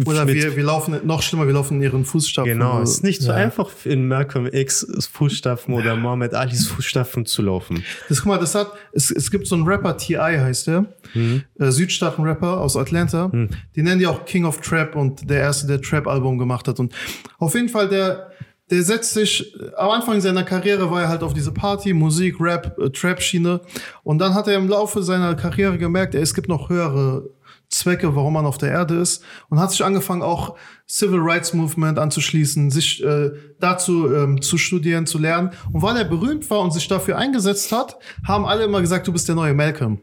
Oder 0.06 0.26
wir, 0.28 0.56
wir 0.56 0.64
laufen, 0.64 0.96
noch 1.06 1.22
schlimmer, 1.22 1.46
wir 1.48 1.54
laufen 1.54 1.76
in 1.78 1.84
ihren 1.84 2.06
Fußstapfen. 2.06 2.52
Genau, 2.54 2.82
es 2.82 2.92
ist 2.92 3.04
nicht 3.04 3.22
so 3.22 3.30
ja. 3.32 3.36
einfach 3.38 3.70
in 3.84 4.08
Malcolm 4.08 4.48
X 4.52 4.88
Fußstapfen 5.12 5.74
oder 5.74 5.96
Muhammad 5.96 6.34
Alis 6.34 6.68
Fußstapfen 6.68 7.26
zu 7.26 7.42
laufen. 7.42 7.84
Das, 8.10 8.20
guck 8.20 8.28
mal, 8.28 8.40
das 8.40 8.56
hat, 8.56 8.72
es, 8.94 9.12
es 9.12 9.30
gibt 9.30 9.46
so 9.46 9.56
einen 9.56 9.66
Rapper, 9.68 9.98
T.I. 9.98 10.18
heißt 10.18 10.68
der, 10.68 10.86
Mhm. 11.14 11.44
äh, 11.60 11.72
Südstaaten-Rapper 11.72 12.62
aus 12.62 12.78
Atlanta. 12.78 13.30
Die 13.76 13.84
nennen 13.84 14.00
die 14.00 14.08
auch 14.08 14.24
King 14.26 14.46
of 14.46 14.62
Trap 14.62 14.96
und 14.96 15.30
der 15.30 15.42
erste, 15.42 15.68
der 15.68 15.82
Trap-Album 15.82 16.38
gemacht 16.38 16.70
hat. 16.70 16.80
Und 16.80 16.94
auf 17.38 17.54
jeden 17.54 17.68
Fall, 17.68 17.90
der, 17.90 18.31
der 18.72 18.84
setzt 18.84 19.14
sich, 19.14 19.54
am 19.78 19.90
Anfang 19.90 20.22
seiner 20.22 20.44
Karriere 20.44 20.90
war 20.90 21.02
er 21.02 21.10
halt 21.10 21.24
auf 21.24 21.34
diese 21.34 21.52
Party, 21.52 21.94
Musik, 21.94 22.38
Rap, 22.40 22.78
äh, 22.80 22.90
Trap-Schiene. 22.90 23.60
Und 24.04 24.20
dann 24.20 24.34
hat 24.34 24.48
er 24.48 24.56
im 24.56 24.70
Laufe 24.70 25.04
seiner 25.04 25.36
Karriere 25.36 25.78
gemerkt, 25.78 26.16
ey, 26.16 26.22
es 26.22 26.34
gibt 26.34 26.48
noch 26.48 26.70
höhere 26.70 27.30
Zwecke, 27.68 28.16
warum 28.16 28.34
man 28.34 28.46
auf 28.46 28.58
der 28.58 28.72
Erde 28.72 28.96
ist. 28.96 29.24
Und 29.50 29.60
hat 29.60 29.72
sich 29.72 29.84
angefangen, 29.84 30.22
auch 30.22 30.56
Civil 30.88 31.20
Rights 31.20 31.54
Movement 31.54 32.00
anzuschließen, 32.00 32.72
sich 32.72 33.04
äh, 33.04 33.32
dazu 33.60 34.14
ähm, 34.14 34.42
zu 34.42 34.58
studieren, 34.58 35.06
zu 35.06 35.18
lernen. 35.18 35.52
Und 35.74 35.82
weil 35.82 35.98
er 35.98 36.06
berühmt 36.06 36.50
war 36.50 36.62
und 36.62 36.72
sich 36.72 36.88
dafür 36.88 37.18
eingesetzt 37.18 37.74
hat, 37.74 37.98
haben 38.26 38.46
alle 38.46 38.64
immer 38.64 38.80
gesagt, 38.80 39.06
du 39.08 39.12
bist 39.12 39.28
der 39.28 39.36
neue 39.36 39.54
Malcolm. 39.54 40.00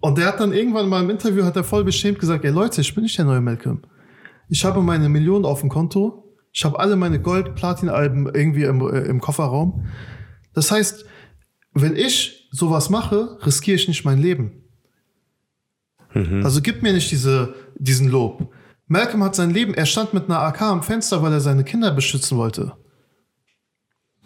Und 0.00 0.18
der 0.18 0.26
hat 0.26 0.40
dann 0.40 0.52
irgendwann 0.52 0.88
mal 0.88 1.02
im 1.02 1.10
Interview, 1.10 1.44
hat 1.44 1.56
er 1.56 1.64
voll 1.64 1.84
beschämt 1.84 2.18
gesagt, 2.18 2.44
ey 2.44 2.50
Leute, 2.50 2.80
ich 2.80 2.94
bin 2.94 3.04
nicht 3.04 3.18
der 3.18 3.24
neue 3.24 3.40
Malcolm. 3.40 3.82
Ich 4.48 4.64
habe 4.64 4.82
meine 4.82 5.08
Millionen 5.08 5.44
auf 5.44 5.60
dem 5.60 5.68
Konto. 5.68 6.21
Ich 6.52 6.64
habe 6.64 6.78
alle 6.78 6.96
meine 6.96 7.20
Gold-Platin-Alben 7.20 8.32
irgendwie 8.34 8.64
im, 8.64 8.80
äh, 8.80 9.00
im 9.00 9.20
Kofferraum. 9.20 9.86
Das 10.54 10.70
heißt, 10.70 11.06
wenn 11.72 11.96
ich 11.96 12.48
sowas 12.50 12.90
mache, 12.90 13.38
riskiere 13.44 13.76
ich 13.76 13.88
nicht 13.88 14.04
mein 14.04 14.18
Leben. 14.18 14.62
Also 16.44 16.60
gib 16.60 16.82
mir 16.82 16.92
nicht 16.92 17.10
diese, 17.10 17.54
diesen 17.78 18.08
Lob. 18.08 18.52
Malcolm 18.86 19.24
hat 19.24 19.34
sein 19.34 19.50
Leben, 19.50 19.72
er 19.72 19.86
stand 19.86 20.12
mit 20.12 20.26
einer 20.26 20.40
AK 20.40 20.62
am 20.62 20.82
Fenster, 20.82 21.22
weil 21.22 21.32
er 21.32 21.40
seine 21.40 21.64
Kinder 21.64 21.90
beschützen 21.90 22.36
wollte. 22.36 22.72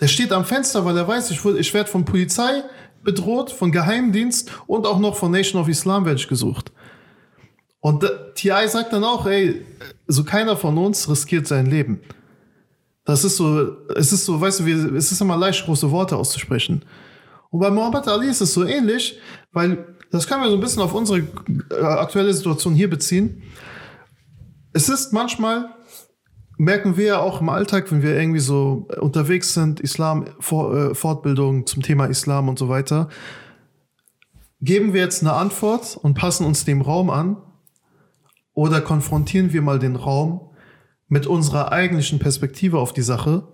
Der 0.00 0.08
steht 0.08 0.32
am 0.32 0.44
Fenster, 0.44 0.84
weil 0.84 0.96
er 0.96 1.06
weiß, 1.06 1.30
ich, 1.30 1.44
ich 1.44 1.72
werde 1.72 1.88
von 1.88 2.04
Polizei 2.04 2.64
bedroht, 3.04 3.52
von 3.52 3.70
Geheimdienst 3.70 4.50
und 4.66 4.84
auch 4.84 4.98
noch 4.98 5.16
von 5.16 5.30
Nation 5.30 5.62
of 5.62 5.68
Islam 5.68 6.04
werde 6.04 6.18
ich 6.18 6.26
gesucht. 6.26 6.72
Und 7.78 8.04
TI 8.34 8.66
sagt 8.66 8.92
dann 8.92 9.04
auch, 9.04 9.26
ey, 9.26 9.64
so 10.08 10.24
keiner 10.24 10.56
von 10.56 10.76
uns 10.76 11.08
riskiert 11.08 11.46
sein 11.46 11.66
Leben. 11.66 12.00
Das 13.06 13.24
ist 13.24 13.36
so, 13.36 13.86
es 13.94 14.12
ist 14.12 14.24
so, 14.24 14.38
weißt 14.38 14.60
du, 14.60 14.66
wie, 14.66 14.72
es 14.72 15.12
ist 15.12 15.20
immer 15.20 15.36
leicht, 15.36 15.64
große 15.64 15.90
Worte 15.90 16.16
auszusprechen. 16.16 16.84
Und 17.50 17.60
bei 17.60 17.70
Muhammad 17.70 18.06
Ali 18.08 18.28
ist 18.28 18.40
es 18.40 18.52
so 18.52 18.64
ähnlich, 18.64 19.18
weil 19.52 19.96
das 20.10 20.26
können 20.26 20.42
wir 20.42 20.50
so 20.50 20.56
ein 20.56 20.60
bisschen 20.60 20.82
auf 20.82 20.92
unsere 20.92 21.20
äh, 21.70 21.82
aktuelle 21.82 22.34
Situation 22.34 22.74
hier 22.74 22.90
beziehen. 22.90 23.44
Es 24.72 24.88
ist 24.88 25.12
manchmal, 25.12 25.70
merken 26.58 26.96
wir 26.96 27.06
ja 27.06 27.18
auch 27.20 27.40
im 27.40 27.48
Alltag, 27.48 27.90
wenn 27.92 28.02
wir 28.02 28.18
irgendwie 28.18 28.40
so 28.40 28.88
unterwegs 29.00 29.54
sind, 29.54 29.78
Islam, 29.78 30.24
äh, 30.26 30.94
Fortbildung 30.94 31.64
zum 31.66 31.82
Thema 31.82 32.06
Islam 32.06 32.48
und 32.48 32.58
so 32.58 32.68
weiter, 32.68 33.08
geben 34.60 34.94
wir 34.94 35.02
jetzt 35.02 35.22
eine 35.22 35.34
Antwort 35.34 35.96
und 35.96 36.14
passen 36.14 36.44
uns 36.44 36.64
dem 36.64 36.80
Raum 36.80 37.10
an 37.10 37.36
oder 38.52 38.80
konfrontieren 38.80 39.52
wir 39.52 39.62
mal 39.62 39.78
den 39.78 39.94
Raum 39.94 40.50
mit 41.08 41.26
unserer 41.26 41.72
eigentlichen 41.72 42.18
Perspektive 42.18 42.78
auf 42.78 42.92
die 42.92 43.02
Sache, 43.02 43.48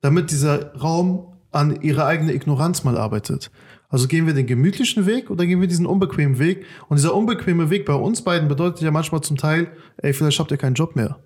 damit 0.00 0.30
dieser 0.30 0.74
Raum 0.76 1.34
an 1.50 1.82
ihre 1.82 2.06
eigene 2.06 2.32
Ignoranz 2.32 2.84
mal 2.84 2.96
arbeitet. 2.96 3.50
Also 3.88 4.06
gehen 4.06 4.26
wir 4.26 4.34
den 4.34 4.46
gemütlichen 4.46 5.04
Weg 5.04 5.30
oder 5.30 5.44
gehen 5.46 5.60
wir 5.60 5.66
diesen 5.66 5.86
unbequemen 5.86 6.38
Weg? 6.38 6.64
Und 6.88 6.96
dieser 6.96 7.14
unbequeme 7.14 7.70
Weg 7.70 7.86
bei 7.86 7.94
uns 7.94 8.22
beiden 8.22 8.48
bedeutet 8.48 8.82
ja 8.82 8.92
manchmal 8.92 9.20
zum 9.20 9.36
Teil, 9.36 9.72
ey, 9.96 10.12
vielleicht 10.12 10.38
habt 10.38 10.52
ihr 10.52 10.56
keinen 10.56 10.74
Job 10.74 10.94
mehr. 10.94 11.18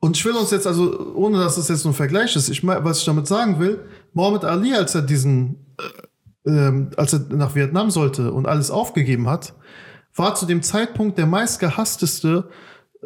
Und 0.00 0.16
ich 0.16 0.24
will 0.24 0.34
uns 0.34 0.50
jetzt 0.50 0.66
also, 0.66 1.14
ohne 1.14 1.38
dass 1.38 1.56
es 1.56 1.68
jetzt 1.68 1.84
nur 1.84 1.92
ein 1.92 1.96
Vergleich 1.96 2.34
ist, 2.36 2.48
ich 2.48 2.66
was 2.66 2.98
ich 2.98 3.04
damit 3.04 3.26
sagen 3.26 3.58
will, 3.60 3.88
Muhammad 4.12 4.44
Ali, 4.44 4.74
als 4.74 4.94
er 4.94 5.02
diesen, 5.02 5.66
äh, 6.44 6.50
ähm, 6.50 6.90
als 6.96 7.12
er 7.12 7.20
nach 7.30 7.54
Vietnam 7.54 7.90
sollte 7.90 8.32
und 8.32 8.46
alles 8.46 8.70
aufgegeben 8.70 9.28
hat, 9.28 9.54
war 10.14 10.34
zu 10.34 10.46
dem 10.46 10.62
Zeitpunkt 10.62 11.16
der 11.18 11.26
meistgehassteste 11.26 12.48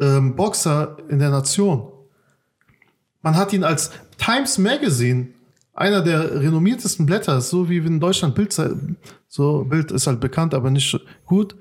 ähm, 0.01 0.35
Boxer 0.35 0.97
in 1.07 1.19
der 1.19 1.29
Nation. 1.29 1.91
Man 3.21 3.35
hat 3.35 3.53
ihn 3.53 3.63
als 3.63 3.91
Times 4.17 4.57
Magazine, 4.57 5.29
einer 5.73 6.01
der 6.01 6.41
renommiertesten 6.41 7.05
Blätter, 7.05 7.39
so 7.39 7.69
wie 7.69 7.77
in 7.77 7.99
Deutschland 7.99 8.35
Bild, 8.35 8.53
so 9.27 9.63
Bild 9.63 9.91
ist 9.91 10.07
halt 10.07 10.19
bekannt, 10.19 10.53
aber 10.53 10.69
nicht 10.69 10.99
gut. 11.25 11.55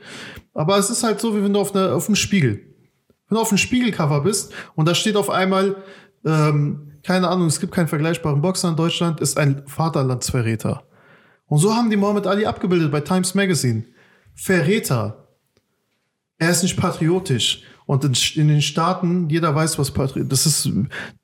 Aber 0.54 0.78
es 0.78 0.90
ist 0.90 1.04
halt 1.04 1.20
so, 1.20 1.36
wie 1.36 1.42
wenn 1.44 1.52
du 1.52 1.60
auf, 1.60 1.74
einer, 1.74 1.94
auf 1.94 2.08
einem 2.08 2.16
Spiegel, 2.16 2.60
wenn 3.28 3.36
du 3.36 3.40
auf 3.40 3.50
einem 3.50 3.58
Spiegelcover 3.58 4.22
bist 4.22 4.52
und 4.74 4.88
da 4.88 4.94
steht 4.94 5.16
auf 5.16 5.30
einmal, 5.30 5.76
ähm, 6.24 6.92
keine 7.04 7.28
Ahnung, 7.28 7.46
es 7.46 7.60
gibt 7.60 7.72
keinen 7.72 7.88
vergleichbaren 7.88 8.40
Boxer 8.40 8.70
in 8.70 8.76
Deutschland, 8.76 9.20
ist 9.20 9.38
ein 9.38 9.62
Vaterlandsverräter. 9.66 10.82
Und 11.46 11.58
so 11.58 11.74
haben 11.74 11.90
die 11.90 11.96
Muhammad 11.96 12.26
Ali 12.26 12.46
abgebildet 12.46 12.90
bei 12.90 13.00
Times 13.00 13.34
Magazine. 13.34 13.84
Verräter. 14.34 15.28
Er 16.38 16.50
ist 16.50 16.62
nicht 16.62 16.76
patriotisch. 16.76 17.64
Und 17.90 18.04
in, 18.36 18.46
den 18.46 18.62
Staaten, 18.62 19.28
jeder 19.30 19.52
weiß, 19.52 19.76
was 19.76 19.90
Patriotismus, 19.90 20.28
das 20.28 20.46
ist, 20.46 20.70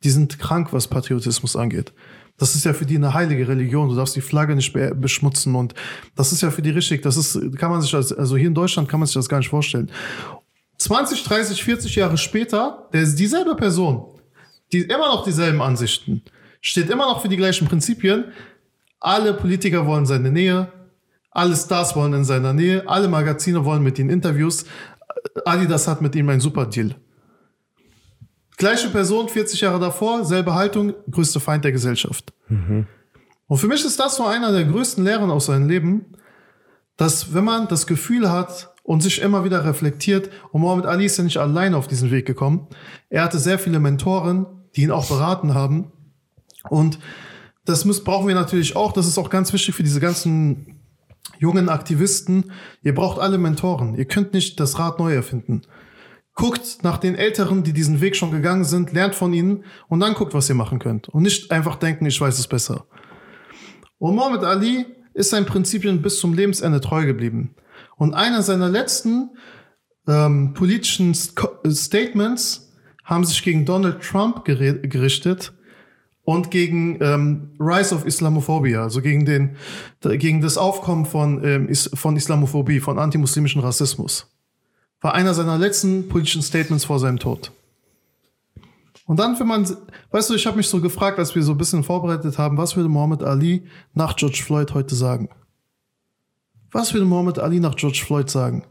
die 0.03 0.11
sind 0.11 0.41
krank, 0.41 0.73
was 0.73 0.89
Patriotismus 0.89 1.55
angeht. 1.55 1.93
Das 2.39 2.57
ist 2.57 2.65
ja 2.65 2.73
für 2.73 2.85
die 2.85 2.97
eine 2.97 3.15
heilige 3.15 3.47
Religion. 3.47 3.89
Du 3.89 3.95
darfst 3.95 4.17
die 4.17 4.21
Flagge 4.21 4.57
nicht 4.57 4.73
be 4.73 4.93
beschmutzen 4.93 5.55
und 5.55 5.75
das 6.17 6.33
ist 6.33 6.41
ja 6.41 6.51
für 6.51 6.63
die 6.63 6.71
richtig. 6.71 7.03
Das 7.03 7.17
ist, 7.17 7.39
kann 7.57 7.71
man 7.71 7.83
sich 7.83 7.95
als, 7.95 8.13
also 8.13 8.37
hier 8.37 8.49
in 8.49 8.55
Deutschland 8.55 8.89
kann 8.89 8.99
man 8.99 9.07
sich 9.07 9.15
das 9.15 9.29
gar 9.29 9.39
nicht 9.39 9.49
vorstellen. 9.49 9.93
20, 10.79 11.23
30, 11.23 11.63
40 11.63 11.95
Jahre 11.95 12.19
später, 12.19 12.89
der 12.93 13.03
ist 13.03 13.15
dieselbe 13.15 13.55
Person, 13.55 14.05
die 14.73 14.81
immer 14.81 15.07
noch 15.07 15.23
dieselben 15.23 15.63
Ansichten, 15.63 16.23
steht 16.61 16.91
immer 16.91 17.07
noch 17.07 17.23
für 17.23 17.29
die 17.29 17.37
gleichen 17.37 17.69
Prinzipien. 17.69 18.25
Alle 18.99 19.35
Politiker 19.35 19.87
wollen 19.87 20.05
seine 20.05 20.33
Nähe, 20.33 20.73
alle 21.31 21.55
Stars 21.55 21.95
wollen 21.95 22.13
in 22.13 22.25
seiner 22.25 22.53
Nähe, 22.53 22.89
alle 22.89 23.07
Magazine 23.07 23.65
wollen 23.65 23.85
mit 23.85 24.01
ihm 24.01 24.11
Interviews. 24.11 24.65
Adidas 25.45 25.89
hat 25.89 26.01
mit 26.03 26.15
ihm 26.15 26.29
einen 26.29 26.41
super 26.41 26.67
Deal. 26.67 26.95
Gleiche 28.57 28.89
Person, 28.89 29.29
40 29.29 29.61
Jahre 29.61 29.79
davor, 29.79 30.25
selbe 30.25 30.55
Haltung, 30.55 30.95
größte 31.11 31.41
Feind 31.41 31.65
der 31.65 31.73
Gesellschaft. 31.73 32.33
Mhm. 32.49 32.87
Und 33.49 33.59
für 33.59 33.69
mich 33.69 33.85
ist 33.85 34.01
das 34.01 34.17
so 34.17 34.25
einer 34.25 34.51
der 34.53 34.65
größten 34.65 35.05
Lehren 35.05 35.31
aus 35.31 35.47
seinem 35.47 35.69
Leben, 35.69 36.07
dass 36.97 37.35
wenn 37.35 37.45
man 37.45 37.69
das 37.69 37.87
Gefühl 37.87 38.31
hat 38.31 38.75
und 38.83 39.03
sich 39.03 39.21
immer 39.21 39.45
wieder 39.45 39.65
reflektiert, 39.65 40.31
und 40.53 40.63
Mohammed 40.63 40.87
Ali 40.87 41.05
ist 41.07 41.19
ja 41.19 41.25
nicht 41.25 41.37
alleine 41.37 41.77
auf 41.77 41.87
diesen 41.87 42.11
Weg 42.11 42.27
gekommen, 42.27 42.67
er 43.11 43.25
hatte 43.25 43.39
sehr 43.39 43.59
viele 43.59 43.79
Mentoren, 43.79 44.47
die 44.75 44.83
ihn 44.83 44.91
auch 44.91 45.09
beraten 45.09 45.55
haben. 45.55 45.93
Und 46.69 46.99
das 47.65 47.85
müssen, 47.85 48.05
brauchen 48.05 48.29
wir 48.29 48.35
natürlich 48.35 48.75
auch, 48.75 48.93
das 48.93 49.07
ist 49.07 49.19
auch 49.19 49.29
ganz 49.29 49.53
wichtig 49.53 49.75
für 49.75 49.83
diese 49.83 50.01
ganzen 50.01 50.76
jungen 51.39 51.69
Aktivisten. 51.69 52.53
Ihr 52.83 52.95
braucht 52.95 53.21
alle 53.21 53.39
Mentoren. 53.39 53.95
Ihr 53.95 54.07
könnt 54.07 54.33
nicht 54.33 54.59
das 54.61 54.79
Rad 54.79 54.99
neu 54.99 55.15
erfinden. 55.15 55.63
Guckt 56.35 56.83
nach 56.83 56.99
den 56.99 57.15
Älteren, 57.15 57.63
die 57.63 57.73
diesen 57.73 58.01
Weg 58.01 58.15
schon 58.15 58.31
gegangen 58.31 58.65
sind, 58.65 58.93
lernt 58.93 59.15
von 59.15 59.33
ihnen 59.33 59.65
und 59.89 60.01
dann 60.01 60.15
guckt, 60.15 60.35
was 60.35 60.49
ihr 60.49 60.55
machen 60.55 60.79
könnt. 60.79 61.09
Und 61.09 61.23
nicht 61.23 61.51
einfach 61.51 61.77
denken, 61.77 62.07
ich 62.07 62.21
weiß 62.21 62.39
es 62.39 62.47
besser. 62.47 62.87
Und 63.99 64.17
Muhammad 64.17 64.45
Ali 64.45 64.85
ist 65.15 65.31
seinen 65.31 65.47
Prinzipien 65.47 66.03
bis 66.03 66.19
zum 66.21 66.35
Lebensende 66.35 66.81
treu 66.83 67.07
geblieben. 67.07 67.55
Und 67.97 68.13
einer 68.13 68.43
seiner 68.43 68.69
letzten 68.69 69.31
ähm, 70.07 70.53
politischen 70.53 71.15
Statements 71.15 72.73
haben 73.05 73.25
sich 73.25 73.43
gegen 73.43 73.65
Donald 73.65 74.03
Trump 74.03 74.45
gerichtet 74.45 75.55
und 76.27 76.51
gegen 76.51 76.99
ähm, 77.01 77.51
Rise 77.59 77.95
of 77.95 78.05
Islamophobia, 78.05 78.83
also 78.83 79.01
gegen, 79.01 79.25
den, 79.25 79.57
gegen 80.03 80.43
das 80.43 80.59
Aufkommen 80.59 81.07
von, 81.07 81.43
ähm, 81.43 81.75
von 81.75 82.17
Islamophobie, 82.17 82.81
von 82.81 82.99
antimuslimischen 82.99 83.63
Rassismus 83.63 84.29
war 85.01 85.15
einer 85.15 85.35
seiner 85.35 85.57
letzten 85.57 86.09
politischen 86.09 86.43
Statements 86.43 86.85
vor 86.85 86.99
seinem 86.99 87.21
Tod. 87.21 87.53
Und 89.07 89.21
dann, 89.21 89.39
wenn 89.39 89.47
man, 89.47 89.77
weißt 90.11 90.31
du, 90.31 90.35
ich 90.35 90.47
habe 90.49 90.57
mich 90.57 90.67
so 90.67 90.81
gefragt, 90.81 91.21
als 91.21 91.35
wir 91.37 91.43
so 91.45 91.53
ein 91.53 91.59
bisschen 91.59 91.85
vorbereitet 91.85 92.39
haben, 92.39 92.57
was 92.57 92.75
würde 92.75 92.89
Muhammad 92.89 93.23
Ali 93.23 93.65
nach 93.95 94.17
George 94.17 94.43
Floyd 94.45 94.75
heute 94.75 94.97
sagen? 94.97 95.29
Was 96.73 96.93
würde 96.93 97.07
Muhammad 97.07 97.39
Ali 97.39 97.61
nach 97.61 97.77
George 97.77 98.03
Floyd 98.05 98.29
sagen? 98.29 98.65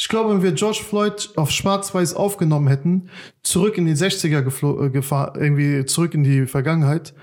Ich 0.00 0.08
glaube, 0.08 0.30
wenn 0.30 0.42
wir 0.42 0.52
George 0.52 0.80
Floyd 0.88 1.30
auf 1.34 1.50
Schwarz-Weiß 1.50 2.14
aufgenommen 2.14 2.68
hätten, 2.68 3.10
zurück 3.42 3.76
in 3.78 3.84
die 3.84 3.94
60er 3.94 4.86
äh, 4.86 4.90
gefahren, 4.90 5.40
irgendwie 5.40 5.84
zurück 5.86 6.14
in 6.14 6.22
die 6.22 6.46
Vergangenheit, 6.46 7.14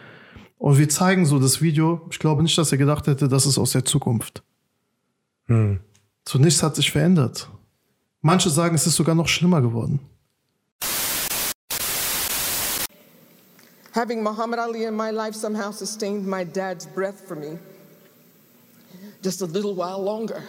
und 0.57 0.77
wir 0.77 0.89
zeigen 0.89 1.25
so 1.25 1.39
das 1.39 1.61
Video, 1.61 2.07
ich 2.11 2.19
glaube 2.19 2.41
nicht, 2.41 2.57
dass 2.57 2.71
er 2.71 2.77
gedacht 2.77 3.07
hätte, 3.07 3.27
das 3.27 3.45
ist 3.45 3.57
aus 3.57 3.71
der 3.71 3.85
Zukunft. 3.85 4.43
Hm. 5.45 5.79
So 6.27 6.39
nichts 6.39 6.63
hat 6.63 6.75
sich 6.75 6.91
verändert. 6.91 7.49
Manche 8.21 8.49
sagen, 8.49 8.75
es 8.75 8.87
ist 8.87 8.95
sogar 8.95 9.15
noch 9.15 9.27
schlimmer 9.27 9.61
geworden. 9.61 9.99
Having 13.93 14.23
Muhammad 14.23 14.59
Ali 14.59 14.83
in 14.85 14.95
my 14.95 15.11
life 15.11 15.37
somehow 15.37 15.71
sustained 15.71 16.25
my 16.27 16.43
dad's 16.43 16.85
breath 16.85 17.21
for 17.25 17.37
me. 17.37 17.57
Just 19.23 19.41
a 19.41 19.45
little 19.45 19.75
while 19.75 20.03
longer. 20.03 20.41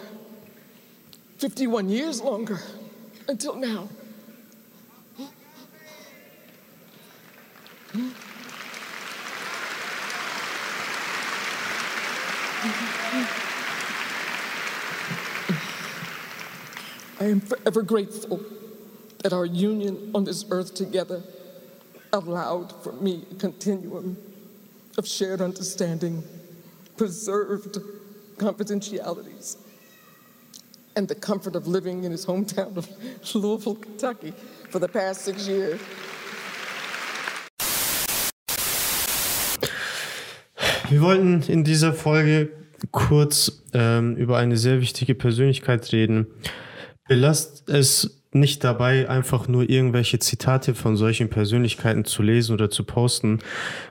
51 1.37 1.89
years 1.89 2.21
longer. 2.21 2.59
Until 3.27 3.55
now. 3.55 3.89
I 17.19 17.25
am 17.25 17.41
forever 17.41 17.81
grateful 17.81 18.41
that 19.23 19.33
our 19.33 19.45
union 19.45 20.11
on 20.13 20.23
this 20.23 20.45
earth 20.49 20.75
together 20.75 21.23
allowed 22.13 22.71
for 22.83 22.93
me 22.93 23.25
a 23.31 23.35
continuum 23.35 24.17
of 24.97 25.07
shared 25.07 25.41
understanding, 25.41 26.23
preserved 26.95 27.77
confidentialities, 28.37 29.57
and 30.97 31.07
the 31.07 31.15
comfort 31.15 31.55
of 31.55 31.67
living 31.67 32.03
in 32.03 32.11
his 32.11 32.25
hometown 32.25 32.75
of 32.75 32.89
Louisville, 33.35 33.75
Kentucky 33.75 34.33
for 34.69 34.79
the 34.79 34.87
past 34.87 35.25
six 35.25 35.47
years. 35.47 35.79
Wir 40.89 41.01
wollten 41.01 41.43
in 41.47 41.63
dieser 41.63 41.93
Folge 41.93 42.49
kurz 42.91 43.63
ähm, 43.73 44.15
über 44.15 44.37
eine 44.37 44.57
sehr 44.57 44.79
wichtige 44.81 45.15
Persönlichkeit 45.15 45.91
reden, 45.91 46.27
Belasst 47.07 47.69
es 47.69 48.21
nicht 48.33 48.63
dabei, 48.63 49.09
einfach 49.09 49.47
nur 49.47 49.69
irgendwelche 49.69 50.19
Zitate 50.19 50.75
von 50.75 50.97
solchen 50.97 51.29
Persönlichkeiten 51.29 52.03
zu 52.03 52.21
lesen 52.21 52.53
oder 52.53 52.69
zu 52.69 52.83
posten. 52.83 53.39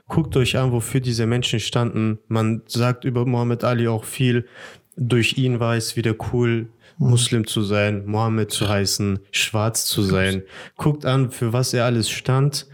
Guckt 0.07 0.37
euch 0.37 0.57
an, 0.57 0.71
wofür 0.71 1.01
diese 1.01 1.25
Menschen 1.25 1.59
standen. 1.59 2.19
Man 2.27 2.61
sagt 2.67 3.03
über 3.03 3.25
Mohammed 3.25 3.63
Ali 3.63 3.87
auch 3.87 4.03
viel. 4.03 4.47
Durch 4.95 5.37
ihn 5.37 5.59
war 5.59 5.75
es 5.75 5.95
wieder 5.95 6.15
cool, 6.31 6.69
Muslim 6.97 7.45
zu 7.45 7.61
sein, 7.61 8.05
Mohammed 8.05 8.51
zu 8.51 8.67
heißen, 8.67 9.19
schwarz 9.31 9.85
zu 9.85 10.01
sein. 10.01 10.43
Guckt 10.75 11.05
an, 11.05 11.31
für 11.31 11.53
was 11.53 11.73
er 11.73 11.85
alles 11.85 12.09
stand. 12.09 12.67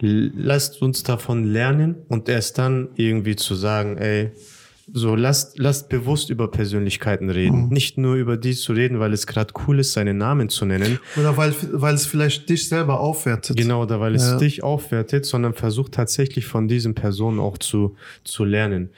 Lasst 0.00 0.82
uns 0.82 1.02
davon 1.02 1.44
lernen 1.44 1.96
und 2.08 2.28
erst 2.28 2.58
dann 2.58 2.90
irgendwie 2.96 3.36
zu 3.36 3.54
sagen, 3.54 3.96
ey, 3.98 4.32
so, 4.92 5.14
lasst, 5.14 5.58
lasst 5.58 5.88
bewusst 5.88 6.28
über 6.28 6.50
Persönlichkeiten 6.50 7.30
reden. 7.30 7.66
Mhm. 7.66 7.68
Nicht 7.68 7.96
nur 7.96 8.16
über 8.16 8.36
die 8.36 8.54
zu 8.54 8.72
reden, 8.72 9.00
weil 9.00 9.12
es 9.12 9.26
gerade 9.26 9.54
cool 9.66 9.78
ist, 9.78 9.92
seinen 9.92 10.18
Namen 10.18 10.48
zu 10.50 10.66
nennen. 10.66 10.98
Oder 11.16 11.36
weil, 11.36 11.54
weil 11.72 11.94
es 11.94 12.06
vielleicht 12.06 12.48
dich 12.48 12.68
selber 12.68 13.00
aufwertet. 13.00 13.56
Genau, 13.56 13.82
oder 13.82 14.00
weil 14.00 14.14
es 14.14 14.26
ja. 14.26 14.38
dich 14.38 14.62
aufwertet, 14.62 15.24
sondern 15.24 15.54
versucht 15.54 15.92
tatsächlich 15.92 16.46
von 16.46 16.68
diesen 16.68 16.94
Personen 16.94 17.40
auch 17.40 17.56
zu, 17.56 17.96
zu 18.24 18.44
lernen. 18.44 18.90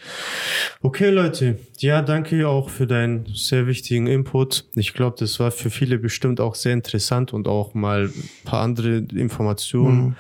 Okay, 0.82 1.10
Leute. 1.10 1.58
Ja, 1.78 2.02
danke 2.02 2.48
auch 2.48 2.68
für 2.68 2.86
deinen 2.86 3.26
sehr 3.34 3.66
wichtigen 3.66 4.06
Input. 4.06 4.64
Ich 4.74 4.92
glaube, 4.92 5.16
das 5.18 5.38
war 5.38 5.50
für 5.50 5.70
viele 5.70 5.98
bestimmt 5.98 6.40
auch 6.40 6.54
sehr 6.54 6.72
interessant 6.72 7.32
und 7.32 7.46
auch 7.46 7.74
mal 7.74 8.06
ein 8.06 8.30
paar 8.44 8.62
andere 8.62 8.96
Informationen 9.14 10.00
mhm. 10.00 10.14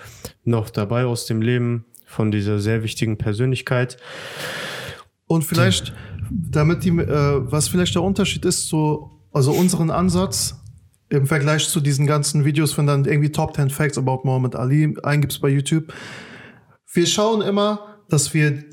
noch 0.44 0.70
dabei 0.70 1.06
aus 1.06 1.26
dem 1.26 1.42
Leben 1.42 1.86
von 2.06 2.30
dieser 2.30 2.60
sehr 2.60 2.82
wichtigen 2.82 3.18
Persönlichkeit. 3.18 3.96
Und 5.26 5.42
vielleicht, 5.42 5.92
damit 6.30 6.84
die, 6.84 6.90
äh, 6.90 7.40
was 7.50 7.68
vielleicht 7.68 7.94
der 7.94 8.02
Unterschied 8.02 8.44
ist 8.44 8.68
zu, 8.68 9.10
also 9.32 9.52
unseren 9.52 9.90
Ansatz 9.90 10.56
im 11.08 11.26
Vergleich 11.26 11.68
zu 11.68 11.80
diesen 11.80 12.06
ganzen 12.06 12.44
Videos, 12.44 12.76
wenn 12.78 12.86
dann 12.86 13.04
irgendwie 13.04 13.30
Top 13.30 13.54
10 13.54 13.70
Facts 13.70 13.98
about 13.98 14.20
Muhammad 14.24 14.56
Ali 14.56 14.96
eingibst 15.02 15.40
bei 15.40 15.48
YouTube. 15.48 15.92
Wir 16.92 17.06
schauen 17.06 17.42
immer, 17.42 17.98
dass 18.08 18.34
wir 18.34 18.64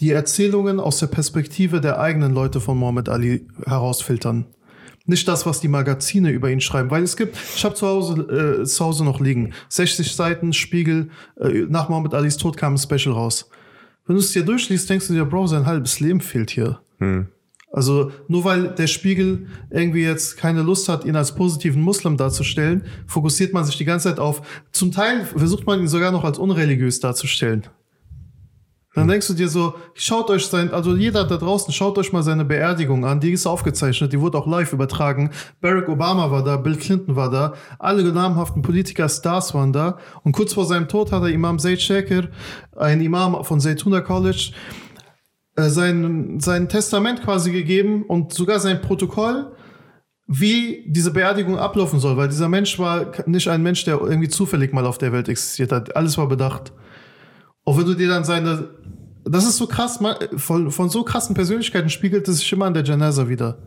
die 0.00 0.10
Erzählungen 0.10 0.80
aus 0.80 0.98
der 0.98 1.08
Perspektive 1.08 1.80
der 1.80 2.00
eigenen 2.00 2.32
Leute 2.32 2.60
von 2.60 2.78
Muhammad 2.78 3.08
Ali 3.08 3.46
herausfiltern. 3.66 4.46
Nicht 5.06 5.26
das, 5.28 5.44
was 5.46 5.60
die 5.60 5.68
Magazine 5.68 6.30
über 6.30 6.50
ihn 6.50 6.60
schreiben, 6.60 6.90
weil 6.90 7.02
es 7.02 7.16
gibt, 7.16 7.36
ich 7.56 7.64
habe 7.64 7.74
zu 7.74 7.86
Hause 7.86 8.60
äh, 8.60 8.64
zu 8.64 8.84
Hause 8.84 9.04
noch 9.04 9.20
liegen, 9.20 9.52
60 9.68 10.14
Seiten 10.14 10.52
Spiegel, 10.52 11.10
äh, 11.40 11.66
nach 11.68 11.88
Muhammad 11.88 12.14
Alis 12.14 12.36
Tod 12.36 12.56
kam 12.56 12.74
ein 12.74 12.78
Special 12.78 13.14
raus. 13.14 13.50
Wenn 14.10 14.16
du 14.16 14.22
es 14.22 14.32
dir 14.32 14.44
durchliest, 14.44 14.90
denkst 14.90 15.06
du 15.06 15.12
dir, 15.12 15.24
Bro, 15.24 15.46
sein 15.46 15.66
halbes 15.66 16.00
Leben 16.00 16.20
fehlt 16.20 16.50
hier. 16.50 16.80
Hm. 16.98 17.28
Also 17.70 18.10
nur 18.26 18.42
weil 18.42 18.74
der 18.74 18.88
Spiegel 18.88 19.46
irgendwie 19.70 20.02
jetzt 20.02 20.36
keine 20.36 20.62
Lust 20.62 20.88
hat, 20.88 21.04
ihn 21.04 21.14
als 21.14 21.36
positiven 21.36 21.80
Muslim 21.80 22.16
darzustellen, 22.16 22.82
fokussiert 23.06 23.52
man 23.52 23.64
sich 23.64 23.76
die 23.76 23.84
ganze 23.84 24.08
Zeit 24.08 24.18
auf. 24.18 24.42
Zum 24.72 24.90
Teil 24.90 25.24
versucht 25.26 25.64
man 25.64 25.78
ihn 25.78 25.86
sogar 25.86 26.10
noch 26.10 26.24
als 26.24 26.40
unreligiös 26.40 26.98
darzustellen. 26.98 27.68
Dann 28.92 29.06
denkst 29.06 29.28
du 29.28 29.34
dir 29.34 29.48
so, 29.48 29.74
schaut 29.94 30.30
euch 30.30 30.46
sein, 30.46 30.72
also 30.72 30.96
jeder 30.96 31.24
da 31.24 31.36
draußen, 31.36 31.72
schaut 31.72 31.96
euch 31.96 32.12
mal 32.12 32.24
seine 32.24 32.44
Beerdigung 32.44 33.04
an. 33.04 33.20
Die 33.20 33.30
ist 33.30 33.46
aufgezeichnet, 33.46 34.12
die 34.12 34.20
wurde 34.20 34.36
auch 34.36 34.48
live 34.48 34.72
übertragen. 34.72 35.30
Barack 35.60 35.88
Obama 35.88 36.32
war 36.32 36.42
da, 36.42 36.56
Bill 36.56 36.74
Clinton 36.74 37.14
war 37.14 37.30
da, 37.30 37.54
alle 37.78 38.02
namhaften 38.02 38.62
Politiker, 38.62 39.08
Stars 39.08 39.54
waren 39.54 39.72
da. 39.72 39.98
Und 40.24 40.32
kurz 40.32 40.54
vor 40.54 40.64
seinem 40.64 40.88
Tod 40.88 41.12
hat 41.12 41.22
er 41.22 41.28
Imam 41.28 41.60
Zaid 41.60 41.80
Shakir, 41.80 42.30
ein 42.76 43.00
Imam 43.00 43.44
von 43.44 43.60
Zaytuna 43.60 44.00
College, 44.00 44.52
äh, 45.54 45.68
sein, 45.68 46.40
sein 46.40 46.68
Testament 46.68 47.22
quasi 47.22 47.52
gegeben 47.52 48.02
und 48.02 48.32
sogar 48.32 48.58
sein 48.58 48.80
Protokoll 48.80 49.52
wie 50.32 50.84
diese 50.86 51.12
Beerdigung 51.12 51.58
ablaufen 51.58 51.98
soll, 51.98 52.16
weil 52.16 52.28
dieser 52.28 52.48
Mensch 52.48 52.78
war 52.78 53.10
nicht 53.26 53.48
ein 53.48 53.64
Mensch, 53.64 53.84
der 53.84 54.00
irgendwie 54.00 54.28
zufällig 54.28 54.72
mal 54.72 54.86
auf 54.86 54.96
der 54.96 55.12
Welt 55.12 55.28
existiert 55.28 55.72
hat. 55.72 55.96
Alles 55.96 56.18
war 56.18 56.28
bedacht. 56.28 56.72
Auch 57.64 57.78
wenn 57.78 57.86
du 57.86 57.94
dir 57.94 58.08
dann 58.08 58.24
seine, 58.24 58.70
das 59.24 59.46
ist 59.46 59.56
so 59.56 59.66
krass, 59.66 59.98
von, 60.36 60.70
von 60.70 60.88
so 60.88 61.02
krassen 61.04 61.34
Persönlichkeiten 61.34 61.90
spiegelt 61.90 62.26
es 62.28 62.38
sich 62.38 62.52
immer 62.52 62.66
an 62.66 62.74
der 62.74 62.84
Janaza 62.84 63.28
wieder. 63.28 63.58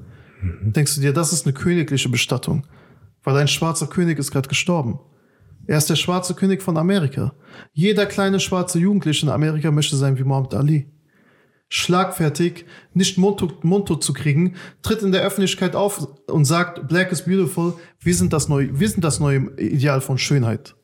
Mhm. 0.41 0.73
Denkst 0.73 0.95
du 0.95 1.01
dir, 1.01 1.13
das 1.13 1.33
ist 1.33 1.45
eine 1.45 1.53
königliche 1.53 2.09
Bestattung, 2.09 2.65
weil 3.23 3.37
ein 3.37 3.47
schwarzer 3.47 3.87
König 3.87 4.19
ist 4.19 4.31
gerade 4.31 4.49
gestorben. 4.49 4.99
Er 5.65 5.77
ist 5.77 5.89
der 5.89 5.95
schwarze 5.95 6.33
König 6.33 6.61
von 6.61 6.77
Amerika. 6.77 7.33
Jeder 7.71 8.05
kleine 8.05 8.39
schwarze 8.39 8.79
Jugendliche 8.79 9.25
in 9.25 9.31
Amerika 9.31 9.71
möchte 9.71 9.95
sein 9.95 10.17
wie 10.17 10.23
Muhammad 10.23 10.53
Ali 10.55 10.93
schlagfertig, 11.75 12.65
nicht 12.93 13.17
mundtot, 13.17 13.63
mundtot 13.63 14.03
zu 14.03 14.13
kriegen, 14.13 14.57
tritt 14.83 15.01
in 15.01 15.11
der 15.11 15.23
Öffentlichkeit 15.23 15.75
auf 15.75 16.07
und 16.27 16.45
sagt, 16.45 16.87
Black 16.87 17.11
is 17.11 17.25
beautiful, 17.25 17.73
wir 17.99 18.13
sind 18.13 18.31
das 18.31 18.47
neue, 18.47 18.79
wir 18.79 18.87
sind 18.87 19.03
das 19.03 19.19
neue 19.19 19.49
Ideal 19.57 19.99
von 19.99 20.19
Schönheit. 20.19 20.75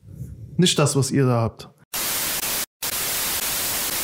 Nicht 0.58 0.80
das, 0.80 0.96
was 0.96 1.12
ihr 1.12 1.28
da 1.28 1.42
habt. 1.42 1.70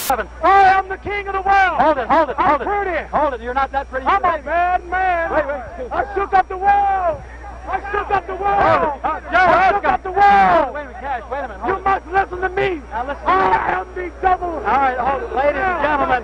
I 0.08 0.78
am 0.78 0.88
the 0.88 0.98
king 0.98 1.28
of 1.28 1.34
the 1.34 1.42
world. 1.42 1.82
Hold 1.82 1.98
it, 1.98 2.08
hold 2.08 2.30
it, 2.30 2.36
hold 2.38 2.62
I'm 2.62 2.62
it. 2.62 2.66
Pretty. 2.66 3.08
Hold 3.10 3.34
it, 3.34 3.42
you're 3.42 3.56
not 3.56 3.72
that 3.72 3.90
pretty. 3.90 4.06
I'm 4.06 4.18
a 4.24 4.38
bad 4.44 4.86
man. 4.86 5.32
Wait, 5.34 5.46
wait. 5.48 5.92
I 5.92 6.14
shook 6.14 6.32
up 6.34 6.48
the 6.48 6.58
world. 6.58 7.24
I 7.66 7.82
shook 7.92 8.12
up 8.14 8.28
the 8.28 8.36
world. 8.36 8.62
Hold 8.62 9.02
Uh, 9.02 9.20
Joe, 9.34 9.50
I 9.50 9.72
shook 9.74 9.86
up 9.86 10.04
the 10.04 10.12
world. 10.12 10.74
Wait 10.76 10.82
a 10.82 10.86
minute, 10.86 11.02
Cash. 11.02 11.24
Wait 11.32 11.40
a 11.40 11.48
minute. 11.50 11.66
you 11.66 11.76
it. 11.76 11.84
must 11.84 12.06
listen 12.06 12.42
to 12.42 12.50
me. 12.50 12.82
Now 12.94 13.08
listen. 13.08 13.26
I 13.26 13.82
am 13.82 13.88
the 13.96 14.12
double. 14.22 14.46
All 14.46 14.62
right, 14.62 14.98
hold 14.98 15.24
it, 15.24 15.34
ladies 15.34 15.66
and 15.66 15.82
gentlemen. 15.82 16.22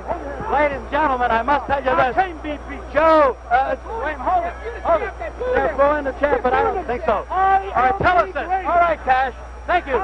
Ladies 0.52 0.78
and 0.78 0.91
gentlemen, 0.91 1.32
I 1.32 1.41
must 1.41 1.65
tell 1.65 1.80
you 1.80 1.89
this. 1.89 1.98
I 1.98 2.13
can't 2.13 2.44
be 2.44 2.52
beat. 2.70 2.86
Joe, 2.94 3.36
uh, 3.50 3.76
wait, 4.06 4.17
hold 4.22 4.46
it, 4.46 4.54
hold 4.84 5.02
it. 5.02 5.13
They're 5.56 5.74
blowing 5.74 6.04
the 6.04 6.12
champ, 6.22 6.44
but 6.44 6.54
I 6.54 6.62
don't 6.62 6.86
think 6.86 7.02
so. 7.06 7.26
All 7.32 7.38
right, 7.74 7.98
tell 7.98 8.17
us 8.20 8.28
this. 8.30 8.46
All 8.46 8.78
right, 8.78 9.00
Cash. 9.06 9.34
Thank 9.72 9.88
you. 9.88 10.04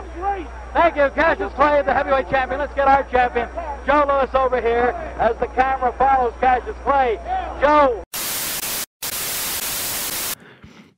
Thank 0.73 0.95
you, 0.95 1.10
Cassius 1.13 1.53
Clay, 1.53 1.82
the 1.82 1.93
heavyweight 1.93 2.30
champion. 2.30 2.60
Let's 2.62 2.73
get 2.73 2.88
our 2.88 3.03
champion, 3.12 3.49
Joe 3.86 4.06
Lewis, 4.08 4.34
over 4.34 4.62
here 4.62 4.95
as 5.19 5.36
the 5.39 5.47
camera 5.47 5.91
follows 5.97 6.34
Cassius 6.39 6.77
Clay. 6.86 7.19
Joe. 7.62 8.01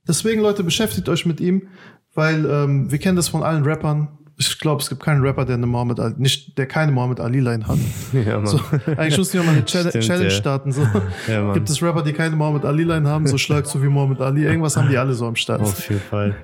Deswegen, 0.06 0.40
Leute, 0.40 0.62
beschäftigt 0.62 1.08
euch 1.08 1.26
mit 1.26 1.40
ihm, 1.40 1.68
weil 2.14 2.46
ähm, 2.46 2.92
wir 2.92 2.98
kennen 2.98 3.16
das 3.16 3.28
von 3.28 3.42
allen 3.42 3.64
Rappern. 3.64 4.16
Ich 4.40 4.58
glaube, 4.58 4.80
es 4.80 4.88
gibt 4.88 5.02
keinen 5.02 5.20
Rapper, 5.20 5.44
der 5.44 5.56
eine 5.56 5.66
Muhammad 5.66 6.00
Ali, 6.00 6.14
nicht, 6.16 6.56
der 6.56 6.64
keine 6.64 6.92
Muhammad 6.92 7.20
Ali 7.20 7.40
Line 7.40 7.66
hat. 7.66 7.76
Ja, 8.12 8.38
Mann. 8.38 8.46
So, 8.46 8.58
eigentlich 8.86 9.18
müssen 9.18 9.34
wir 9.34 9.42
mal 9.42 9.52
eine 9.52 9.64
Challenge, 9.66 9.90
Stimmt, 9.90 10.04
Challenge 10.06 10.30
starten. 10.30 10.72
So. 10.72 10.86
Ja, 11.28 11.52
gibt 11.52 11.68
es 11.68 11.82
Rapper, 11.82 12.02
die 12.02 12.14
keine 12.14 12.36
Muhammad 12.36 12.64
Ali 12.64 12.84
Line 12.84 13.06
haben, 13.06 13.26
so 13.26 13.36
schlagst 13.36 13.74
du 13.74 13.82
wie 13.82 13.88
Muhammad 13.88 14.22
Ali. 14.22 14.44
Irgendwas 14.44 14.78
haben 14.78 14.88
die 14.88 14.96
alle 14.96 15.12
so 15.12 15.26
am 15.26 15.36
Start. 15.36 15.60
Auf 15.60 15.90
jeden 15.90 16.00
Fall. 16.00 16.36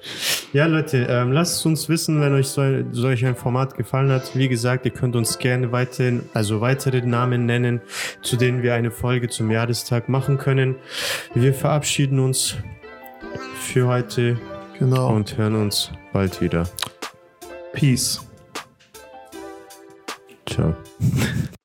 Ja, 0.52 0.66
Leute, 0.66 1.06
ähm, 1.08 1.32
lasst 1.32 1.64
uns 1.64 1.88
wissen, 1.88 2.20
wenn 2.20 2.34
euch 2.34 2.48
so, 2.48 2.62
solch 2.92 3.24
ein 3.24 3.34
Format 3.34 3.74
gefallen 3.76 4.10
hat. 4.10 4.36
Wie 4.36 4.48
gesagt, 4.48 4.84
ihr 4.84 4.92
könnt 4.92 5.16
uns 5.16 5.38
gerne 5.38 5.72
weiterhin, 5.72 6.20
also 6.34 6.60
weitere 6.60 7.00
Namen 7.00 7.46
nennen, 7.46 7.80
zu 8.20 8.36
denen 8.36 8.62
wir 8.62 8.74
eine 8.74 8.90
Folge 8.90 9.28
zum 9.28 9.50
Jahrestag 9.50 10.10
machen 10.10 10.36
können. 10.36 10.76
Wir 11.34 11.54
verabschieden 11.54 12.20
uns 12.20 12.56
für 13.58 13.86
heute. 13.86 14.36
Genau. 14.78 15.14
Und 15.14 15.38
hören 15.38 15.54
uns 15.54 15.90
bald 16.12 16.42
wieder. 16.42 16.66
Peace. 17.76 18.20
Ciao. 20.46 20.74